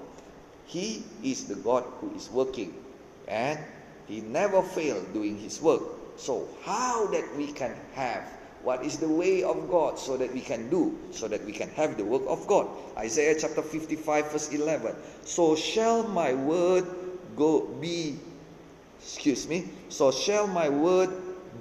[0.66, 2.74] He is the God who is working
[3.28, 3.58] and
[4.08, 5.82] He never failed doing His work.
[6.16, 8.24] So how that we can have
[8.62, 11.68] what is the way of God so that we can do, so that we can
[11.70, 12.66] have the work of God.
[12.98, 14.96] Isaiah chapter 55, verse 11.
[15.24, 16.84] So shall my word
[17.36, 18.18] go be
[19.06, 21.10] excuse me, so shall my word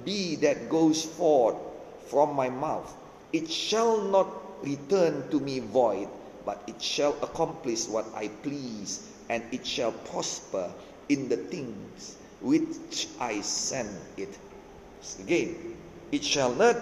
[0.04, 1.56] be that goes forth
[2.08, 2.92] from my mouth.
[3.32, 4.26] It shall not
[4.62, 6.08] return to me void,
[6.44, 10.72] but it shall accomplish what I please, and it shall prosper
[11.08, 14.38] in the things which I send it.
[15.20, 15.76] Again,
[16.12, 16.76] it shall not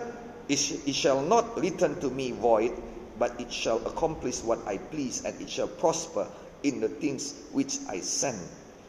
[0.48, 2.72] it, it shall not return to me void,
[3.18, 6.26] but it shall accomplish what I please, and it shall prosper
[6.62, 8.38] in the things which I send.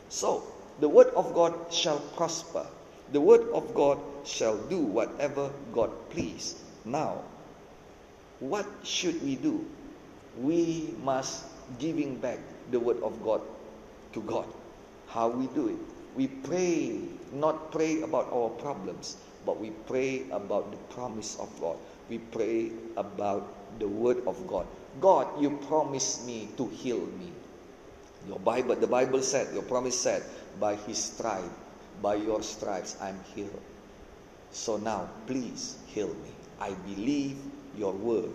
[0.10, 0.44] So
[0.80, 2.66] the word of God shall prosper.
[3.12, 6.56] The word of God shall do whatever God please.
[6.84, 7.22] Now,
[8.40, 9.66] what should we do?
[10.38, 11.46] We must
[11.80, 12.40] giving back
[12.72, 13.42] the word of God
[14.14, 14.46] to God.
[15.08, 15.80] How we do it?
[16.16, 17.00] We pray,
[17.32, 21.78] not pray about our problems, but we pray about the promise of God.
[22.10, 23.48] We pray about
[23.80, 24.68] the word of God.
[25.02, 27.32] God, you promised me to heal me.
[28.28, 30.24] Your Bible, the Bible said, your promise said,
[30.60, 31.52] by his stripe,
[32.02, 33.62] by your stripes, I'm healed.
[34.52, 36.32] So now, please heal me.
[36.60, 37.38] I believe
[37.78, 38.32] your word.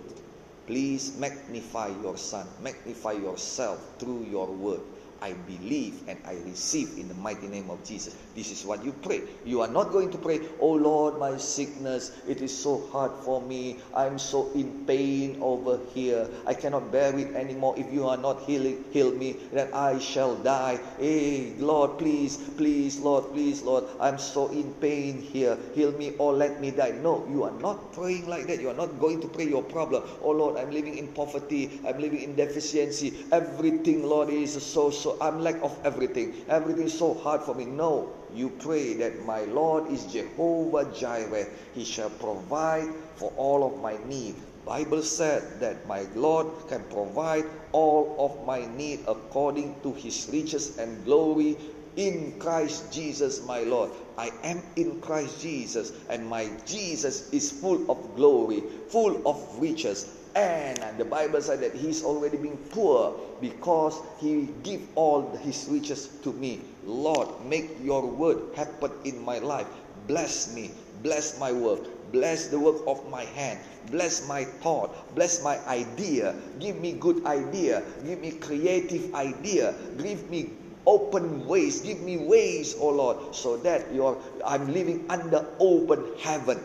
[0.66, 4.80] Please magnify your son, magnify yourself through your word.
[5.22, 8.14] I believe and I receive in the mighty name of Jesus.
[8.34, 9.22] This is what you pray.
[9.44, 13.40] You are not going to pray, Oh Lord, my sickness, it is so hard for
[13.42, 13.80] me.
[13.94, 16.28] I'm so in pain over here.
[16.46, 17.74] I cannot bear it anymore.
[17.76, 20.78] If you are not healing, heal me, then I shall die.
[20.98, 25.58] Hey, Lord, please, please, Lord, please, Lord, I'm so in pain here.
[25.74, 26.92] Heal me or let me die.
[27.02, 28.60] No, you are not praying like that.
[28.60, 30.02] You are not going to pray your problem.
[30.22, 31.80] Oh Lord, I'm living in poverty.
[31.86, 33.26] I'm living in deficiency.
[33.32, 36.34] Everything, Lord, is so, so so I'm lack of everything.
[36.48, 37.64] Everything so hard for me.
[37.64, 41.46] No, you pray that my Lord is Jehovah Jireh.
[41.74, 42.86] He shall provide
[43.16, 44.36] for all of my need.
[44.64, 50.78] Bible said that my Lord can provide all of my need according to his riches
[50.78, 51.56] and glory
[51.96, 53.90] in Christ Jesus my Lord.
[54.16, 60.06] I am in Christ Jesus and my Jesus is full of glory, full of riches
[60.34, 66.08] And the Bible said that he's already been poor because he give all his riches
[66.22, 66.60] to me.
[66.84, 69.66] Lord, make your word happen in my life.
[70.06, 70.70] Bless me.
[71.02, 71.80] Bless my work.
[72.12, 73.58] Bless the work of my hand.
[73.90, 75.14] Bless my thought.
[75.14, 76.34] Bless my idea.
[76.58, 77.82] Give me good idea.
[78.04, 79.74] Give me creative idea.
[79.98, 80.50] Give me
[80.86, 81.80] open ways.
[81.80, 86.58] Give me ways, oh Lord, so that your I'm living under open heaven.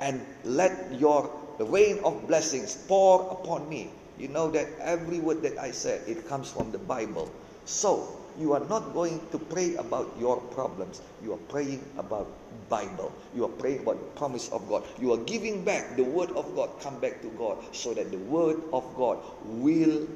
[0.00, 1.30] And let your
[1.64, 3.90] rain of blessings pour upon me.
[4.18, 7.30] You know that every word that I said, it comes from the Bible.
[7.64, 11.02] So you are not going to pray about your problems.
[11.22, 12.28] You are praying about
[12.68, 13.12] Bible.
[13.34, 14.84] You are praying about the promise of God.
[15.00, 16.70] You are giving back the word of God.
[16.80, 20.06] Come back to God so that the word of God will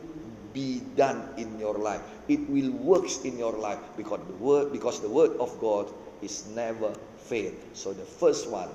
[0.53, 2.01] be done in your life.
[2.29, 5.93] It will works in your life because the word because the word of God
[6.23, 7.55] is never failed.
[7.75, 8.71] So the first one,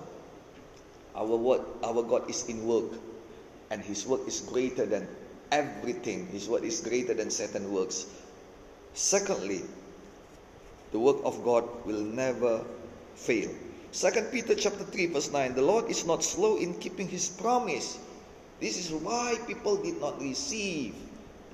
[1.16, 2.91] our word, our God is in work,
[3.70, 5.07] and His work is greater than
[5.51, 6.28] everything.
[6.28, 8.05] His word is greater than Satan works.
[8.93, 9.62] Secondly,
[10.91, 12.64] the work of God will never
[13.16, 13.49] fail.
[13.91, 17.99] Second Peter chapter 3 verse 9 The Lord is not slow in keeping his promise.
[18.59, 20.95] This is why people did not receive.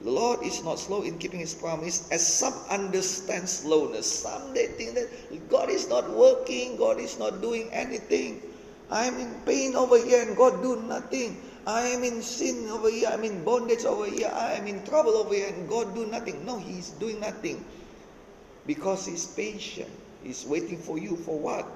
[0.03, 4.05] The Lord is not slow in keeping his promise as some understand slowness.
[4.05, 8.41] Some they think that God is not working, God is not doing anything.
[8.89, 11.41] I'm in pain over here and God do nothing.
[11.65, 15.17] I am in sin over here, I'm in bondage over here, I am in trouble
[15.17, 16.45] over here, and God do nothing.
[16.45, 17.63] No, He's doing nothing.
[18.65, 19.89] Because He's patient.
[20.23, 21.67] He's waiting for you for what?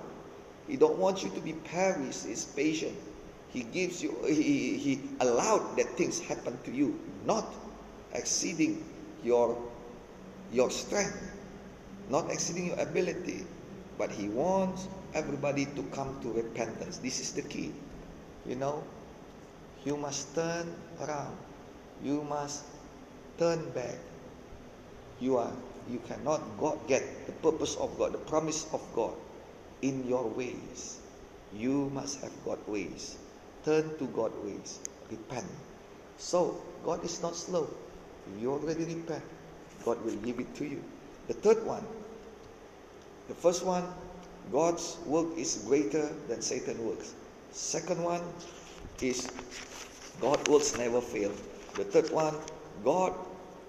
[0.68, 2.26] He don't want you to be perished.
[2.26, 2.98] He's patient.
[3.50, 7.54] He gives you, he, he allowed that things happen to you, not
[8.14, 8.86] exceeding
[9.24, 9.58] your,
[10.54, 11.20] your strength,
[12.10, 13.46] not exceeding your ability.
[13.98, 16.98] But He wants everybody to come to repentance.
[16.98, 17.74] This is the key.
[18.46, 18.84] You know,
[19.86, 21.38] you must turn around.
[22.04, 22.64] You must
[23.38, 23.98] turn back.
[25.20, 25.54] You are
[25.90, 29.14] you cannot God get the purpose of God, the promise of God
[29.82, 31.02] in your ways.
[31.54, 33.18] You must have God ways.
[33.66, 34.80] Turn to God ways.
[35.10, 35.46] Repent.
[36.18, 37.68] So God is not slow.
[38.30, 39.24] If you already repent,
[39.84, 40.82] God will give it to you.
[41.28, 41.86] The third one,
[43.28, 43.84] the first one,
[44.52, 47.14] God's work is greater than Satan works.
[47.52, 48.22] Second one
[49.02, 49.30] is
[50.20, 51.32] God works never fail.
[51.76, 52.36] The third one,
[52.84, 53.14] God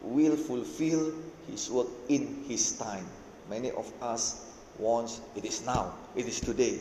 [0.02, 1.12] will fulfill
[1.50, 3.06] his work in his time.
[3.48, 4.46] Many of us
[4.78, 6.80] wants it is now, it is today,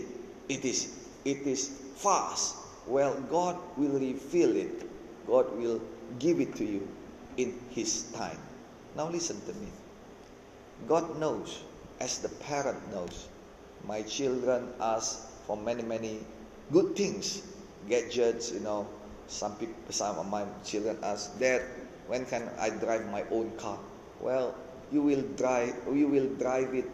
[0.50, 2.56] it is it is fast.
[2.88, 4.90] Well, God will reveal it.
[5.28, 5.80] God will
[6.18, 6.88] give it to you
[7.38, 8.38] in his time.
[8.96, 9.68] Now listen to me.
[10.88, 11.62] God knows,
[12.00, 13.28] as the parent knows,
[13.88, 16.20] my children ask for many, many
[16.72, 17.44] good things,
[17.90, 18.88] gadgets, you know,
[19.28, 21.62] some people, some of my children ask, Dad,
[22.08, 23.80] when can I drive my own car?
[24.20, 24.56] Well,
[24.92, 26.90] you will drive, you will drive it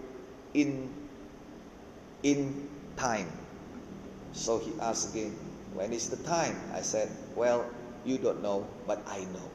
[0.54, 0.90] in,
[2.24, 3.28] in time.
[4.34, 5.36] So he asked again,
[5.74, 6.56] when is the time?
[6.74, 7.66] I said, well,
[8.06, 9.50] you don't know, but I know.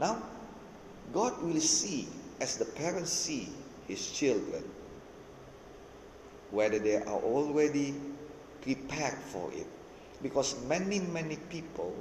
[0.00, 0.22] Now,
[1.12, 2.08] God will see,
[2.40, 3.48] as the parents see
[3.86, 4.64] his children,
[6.54, 7.94] whether they are already
[8.62, 9.66] prepared for it
[10.22, 11.94] because many, many people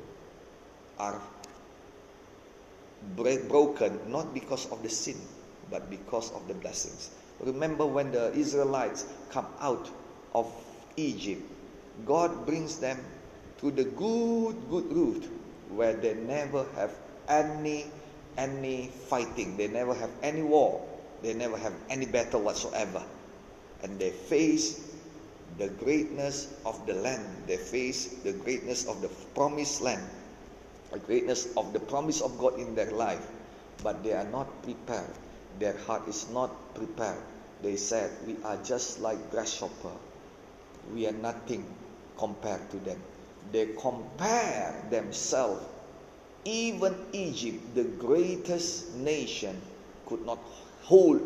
[1.00, 1.20] are
[3.50, 5.18] broken not because of the sin,
[5.70, 7.10] but because of the blessings.
[7.42, 9.90] Remember when the Israelites come out
[10.34, 10.52] of
[10.96, 11.42] Egypt,
[12.06, 12.98] God brings them
[13.60, 15.30] to the good, good route
[15.70, 16.94] where they never have
[17.28, 17.86] any
[18.38, 20.82] any fighting, they never have any war,
[21.22, 23.04] they never have any battle whatsoever.
[23.84, 24.82] And they face
[25.58, 27.26] the greatness of the land.
[27.48, 30.04] They face the greatness of the promised land,
[30.92, 33.26] the greatness of the promise of God in their life.
[33.84, 35.12] But they are not prepared.
[35.60, 37.22] Their heart is not prepared.
[37.62, 39.92] They said, We are just like grasshopper.
[40.94, 41.66] We are nothing
[42.18, 43.02] compared to them.
[43.52, 45.64] They compare themselves.
[46.46, 49.62] Even Egypt, the greatest nation,
[50.06, 50.40] could not
[50.82, 51.22] hold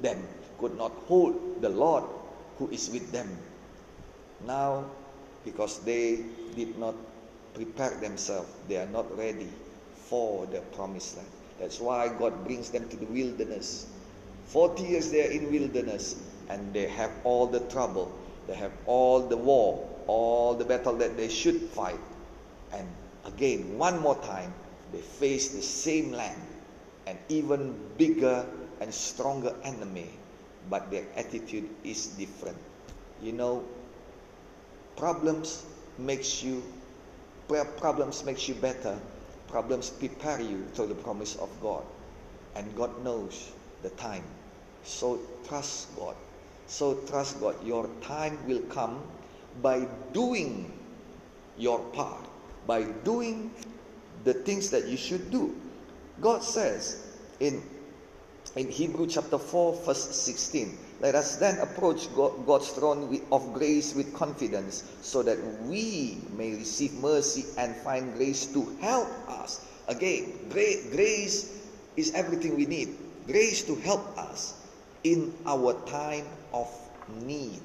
[0.00, 0.22] them,
[0.60, 2.04] could not hold the Lord
[2.58, 3.28] who is with them
[4.46, 4.84] now,
[5.44, 6.20] because they
[6.56, 6.94] did not
[7.54, 9.48] prepare themselves, they are not ready
[9.94, 11.28] for the promised land.
[11.58, 13.86] That's why God brings them to the wilderness.
[14.46, 16.16] 40 years they are in wilderness
[16.48, 18.10] and they have all the trouble.
[18.46, 22.00] They have all the war, all the battle that they should fight.
[22.72, 22.88] And
[23.26, 24.52] again, one more time,
[24.92, 26.40] they face the same land,
[27.06, 28.44] an even bigger
[28.80, 30.10] and stronger enemy,
[30.70, 32.56] but their attitude is different.
[33.20, 33.64] You know,
[34.96, 35.66] problems
[35.98, 36.62] makes you
[37.50, 38.96] Problems makes you better.
[39.48, 41.82] Problems prepare you to the promise of God.
[42.54, 43.50] And God knows
[43.82, 44.22] the time.
[44.84, 45.18] So
[45.48, 46.14] trust God.
[46.68, 47.56] So trust God.
[47.66, 49.02] Your time will come
[49.62, 50.72] by doing
[51.58, 52.24] your part,
[52.68, 53.50] by doing
[54.22, 55.60] the things that you should do.
[56.20, 57.02] God says
[57.40, 57.60] in,
[58.56, 64.12] in Hebrew chapter 4, verse 16, let us then approach God's throne of grace with
[64.12, 69.64] confidence so that we may receive mercy and find grace to help us.
[69.88, 71.62] Again, grace
[71.96, 72.96] is everything we need.
[73.26, 74.54] Grace to help us
[75.04, 76.68] in our time of
[77.22, 77.60] need.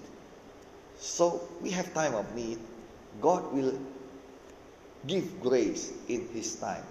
[0.98, 2.60] So we have time of need.
[3.22, 3.78] God will
[5.08, 6.84] give grace in His time.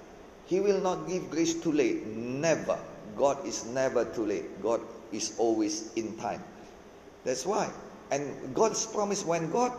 [0.46, 2.06] He will not give grace too late.
[2.06, 2.78] Never.
[3.16, 4.62] God is never too late.
[4.62, 4.80] God
[5.12, 6.42] is always in time.
[7.24, 7.70] That's why.
[8.10, 9.72] And God's promise when God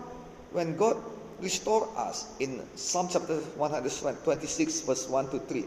[0.51, 0.97] when God
[1.39, 5.65] restore us in Psalm chapter 126 verse 1 to 3.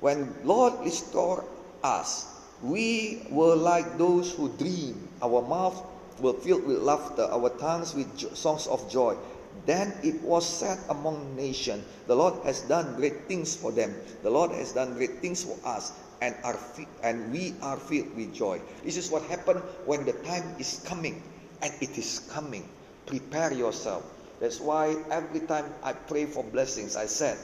[0.00, 1.44] When Lord restore
[1.82, 2.28] us,
[2.62, 5.08] we were like those who dream.
[5.22, 5.82] Our mouth
[6.20, 9.16] were filled with laughter, our tongues with songs of joy.
[9.64, 13.94] Then it was said among nations, The Lord has done great things for them.
[14.22, 16.58] The Lord has done great things for us, and, are
[17.02, 18.60] and we are filled with joy.
[18.84, 21.22] This is what happened when the time is coming,
[21.62, 22.68] and it is coming.
[23.06, 24.04] Prepare yourself.
[24.40, 27.38] That's why every time I pray for blessings, I said,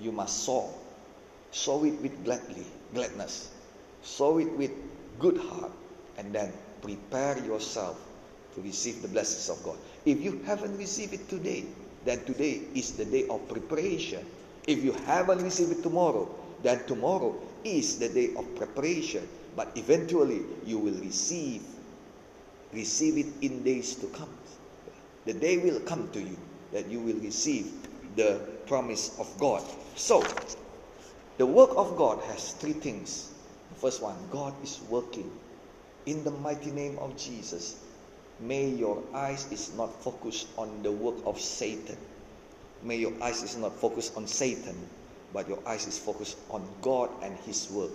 [0.00, 0.72] You must sow.
[1.50, 3.50] Sow it with gladly, gladness.
[4.02, 4.72] Sow it with
[5.18, 5.72] good heart,
[6.18, 8.00] and then prepare yourself
[8.54, 9.76] to receive the blessings of God.
[10.04, 11.64] If you haven't received it today,
[12.04, 14.24] then today is the day of preparation.
[14.66, 16.28] If you haven't received it tomorrow,
[16.62, 17.34] then tomorrow
[17.64, 19.28] is the day of preparation.
[19.56, 21.62] But eventually you will receive
[22.72, 24.30] receive it in days to come.
[25.26, 26.36] The day will come to you
[26.72, 27.70] that you will receive
[28.16, 29.62] the promise of God.
[29.94, 30.24] So,
[31.38, 33.32] the work of God has three things.
[33.70, 35.30] The first one, God is working
[36.06, 37.84] in the mighty name of Jesus.
[38.40, 41.96] May your eyes is not focused on the work of Satan.
[42.82, 44.74] May your eyes is not focused on Satan,
[45.32, 47.90] but your eyes is focused on God and His work.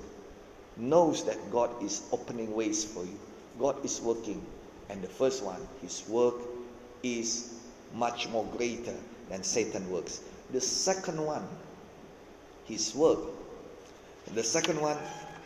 [0.76, 3.20] Knows that God is opening ways for you.
[3.60, 4.46] God is working.
[4.90, 6.36] And the first one, His work
[7.04, 7.60] is
[7.94, 8.96] much more greater
[9.30, 10.22] than Satan works.
[10.52, 11.48] The second one,
[12.66, 13.20] His work.
[14.34, 14.98] The second one,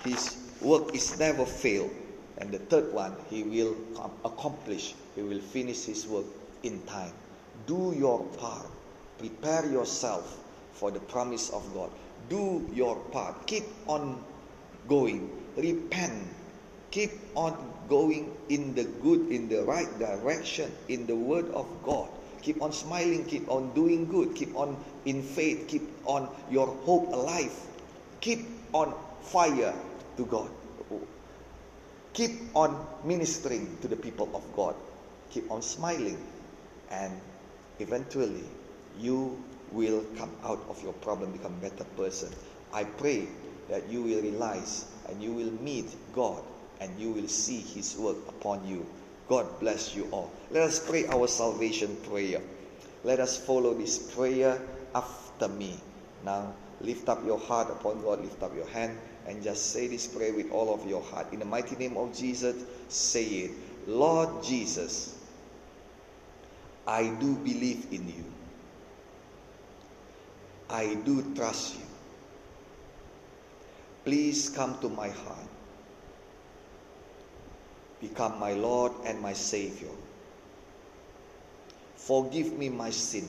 [0.03, 1.91] His work is never failed.
[2.37, 3.75] And the third one, he will
[4.25, 6.25] accomplish, he will finish his work
[6.63, 7.13] in time.
[7.67, 8.65] Do your part.
[9.19, 10.40] Prepare yourself
[10.81, 11.91] for the promise of God.
[12.27, 13.45] Do your part.
[13.45, 14.17] Keep on
[14.89, 15.29] going.
[15.55, 16.25] Repent.
[16.89, 17.53] Keep on
[17.87, 22.09] going in the good, in the right direction, in the word of God.
[22.41, 24.75] Keep on smiling, keep on doing good, keep on
[25.05, 27.53] in faith, keep on your hope alive.
[28.19, 29.75] Keep on fire
[30.17, 30.49] to God.
[32.13, 32.73] Keep on
[33.05, 34.75] ministering to the people of God.
[35.29, 36.17] Keep on smiling.
[36.89, 37.13] And
[37.79, 38.43] eventually,
[38.99, 39.37] you
[39.71, 42.29] will come out of your problem, become a better person.
[42.73, 43.27] I pray
[43.69, 46.43] that you will realize and you will meet God
[46.79, 48.85] and you will see His work upon you.
[49.27, 50.31] God bless you all.
[50.49, 52.41] Let us pray our salvation prayer.
[53.03, 54.61] Let us follow this prayer
[54.93, 55.79] after me.
[56.25, 58.97] Now, lift up your heart upon God, lift up your hand
[59.27, 61.27] and just say this prayer with all of your heart.
[61.31, 63.51] In the mighty name of Jesus, say it.
[63.87, 65.15] Lord Jesus,
[66.85, 68.30] I do believe in you.
[70.71, 71.85] I do trust you.
[74.05, 75.47] Please come to my heart.
[77.99, 79.95] Become my Lord and my Savior.
[81.95, 83.27] Forgive me my sin.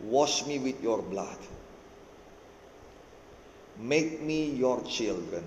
[0.00, 1.36] Wash me with your blood
[3.78, 5.44] Make me your children.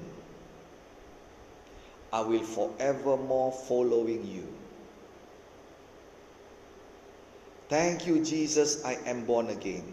[2.13, 4.47] I will forevermore following you.
[7.71, 9.85] Thank you, Jesus, I am born again.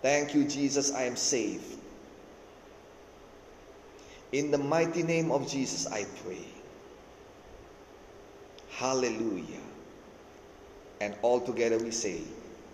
[0.00, 1.76] Thank you, Jesus, I am saved.
[4.32, 6.46] In the mighty name of Jesus, I pray.
[8.70, 9.60] Hallelujah.
[11.02, 12.22] And all together we say,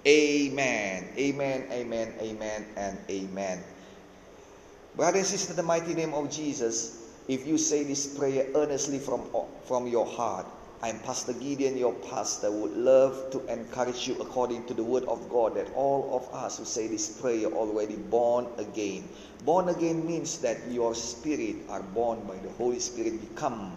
[0.06, 1.08] Amen.
[1.18, 3.64] Amen, amen, amen, and amen.
[4.94, 9.00] Brothers and sisters, in the mighty name of Jesus, if you say this prayer earnestly
[9.00, 9.28] from,
[9.64, 10.46] from your heart,
[10.80, 15.28] I'm Pastor Gideon, your pastor, would love to encourage you according to the word of
[15.28, 19.08] God that all of us who say this prayer already born again.
[19.44, 23.76] Born again means that your spirit are born by the Holy Spirit, become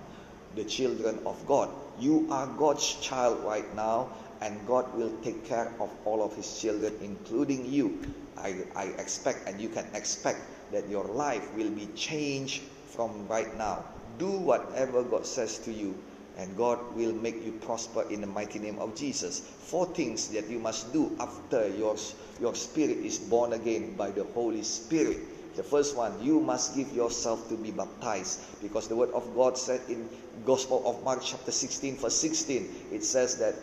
[0.56, 1.70] the children of God.
[2.00, 4.10] You are God's child right now
[4.42, 8.00] and God will take care of all of His children, including you.
[8.38, 10.40] I, I expect, and you can expect,
[10.72, 13.86] that your life will be changed from right now.
[14.20, 15.96] Do whatever God says to you,
[16.42, 19.40] and God will make you prosper in the mighty name of Jesus.
[19.40, 21.96] Four things that you must do after your,
[22.40, 25.56] your spirit is born again by the Holy Spirit.
[25.56, 29.56] The first one, you must give yourself to be baptized because the word of God
[29.56, 30.10] said in
[30.44, 33.54] Gospel of Mark chapter 16 verse 16, it says that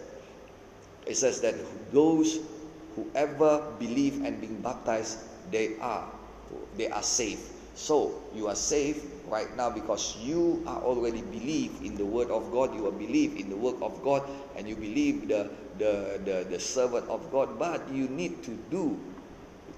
[1.04, 1.56] it says that
[1.90, 2.38] those
[2.94, 5.18] whoever believe and being baptized,
[5.50, 6.06] they are
[6.76, 7.42] they are saved.
[7.74, 12.50] So you are saved right now because you are already believe in the word of
[12.50, 16.46] God, you are believe in the work of God, and you believe the the, the,
[16.50, 18.98] the servant of God, but you need to do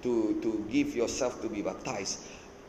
[0.03, 2.21] to, to give yourself to be baptized.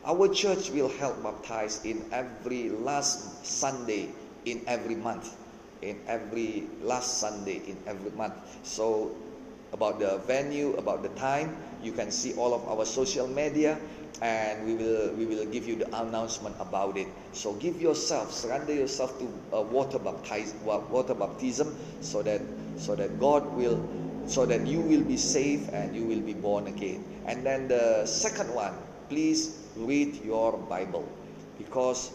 [0.04, 4.10] Our church will help baptize in every last Sunday
[4.46, 5.36] in every month.
[5.82, 8.34] In every last Sunday in every month.
[8.64, 9.16] So
[9.74, 13.80] about the venue, about the time, you can see all of our social media
[14.22, 17.08] and we will we will give you the announcement about it.
[17.34, 22.42] So give yourself surrender yourself to a water baptize water baptism so that
[22.78, 23.82] so that god will
[24.28, 27.04] so that you will be safe and you will be born again.
[27.26, 28.74] And then the second one
[29.10, 31.04] please read your bible
[31.58, 32.12] because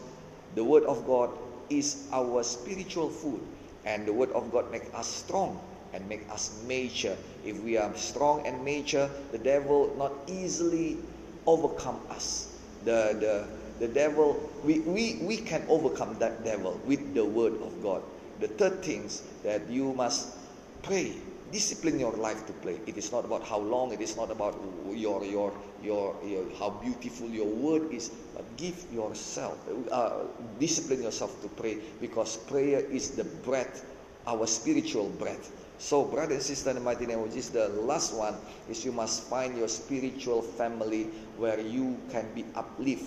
[0.55, 1.31] the word of god
[1.69, 3.41] is our spiritual food
[3.85, 5.59] and the word of god make us strong
[5.93, 7.17] and make us mature.
[7.45, 10.99] If we are strong and mature the devil not easily
[11.47, 12.59] overcome us.
[12.85, 17.83] The, the, the devil, we, we, we can overcome that devil with the word of
[17.83, 18.03] God.
[18.41, 20.37] The third things that you must
[20.83, 21.15] pray.
[21.53, 22.79] Discipline your life to pray.
[22.87, 26.71] It is not about how long, it is not about your, your, your, your how
[26.71, 29.57] beautiful your word is, but give yourself,
[29.93, 30.25] uh,
[30.59, 33.87] discipline yourself to pray because prayer is the breath,
[34.27, 38.15] our spiritual breath so, brother and sister, in the mighty name of Jesus, the last
[38.15, 38.35] one
[38.69, 41.05] is you must find your spiritual family
[41.37, 43.05] where you can be uplift,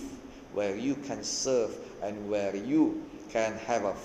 [0.53, 3.95] where you can serve, and where you can have a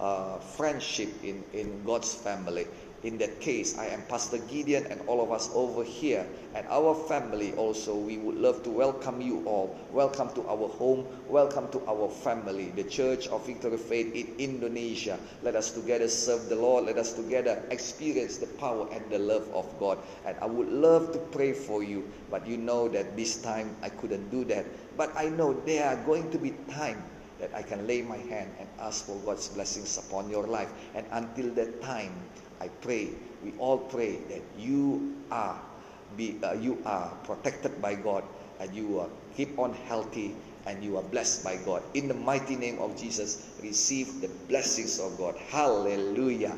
[0.00, 2.66] uh, friendship in, in God's family.
[3.04, 6.94] In that case, I am Pastor Gideon and all of us over here and our
[6.94, 7.94] family also.
[7.94, 9.76] We would love to welcome you all.
[9.92, 11.04] Welcome to our home.
[11.28, 15.18] Welcome to our family, the Church of Victory Faith in Indonesia.
[15.42, 16.86] Let us together serve the Lord.
[16.86, 19.98] Let us together experience the power and the love of God.
[20.24, 23.90] And I would love to pray for you, but you know that this time I
[23.90, 24.64] couldn't do that.
[24.96, 27.04] But I know there are going to be time
[27.38, 30.72] that I can lay my hand and ask for God's blessings upon your life.
[30.94, 32.14] And until that time,
[32.60, 33.10] I pray,
[33.42, 35.60] we all pray that you are
[36.16, 38.24] be uh, you are protected by God
[38.60, 40.34] and you are keep on healthy
[40.66, 41.82] and you are blessed by God.
[41.94, 45.36] In the mighty name of Jesus, receive the blessings of God.
[45.50, 46.56] Hallelujah.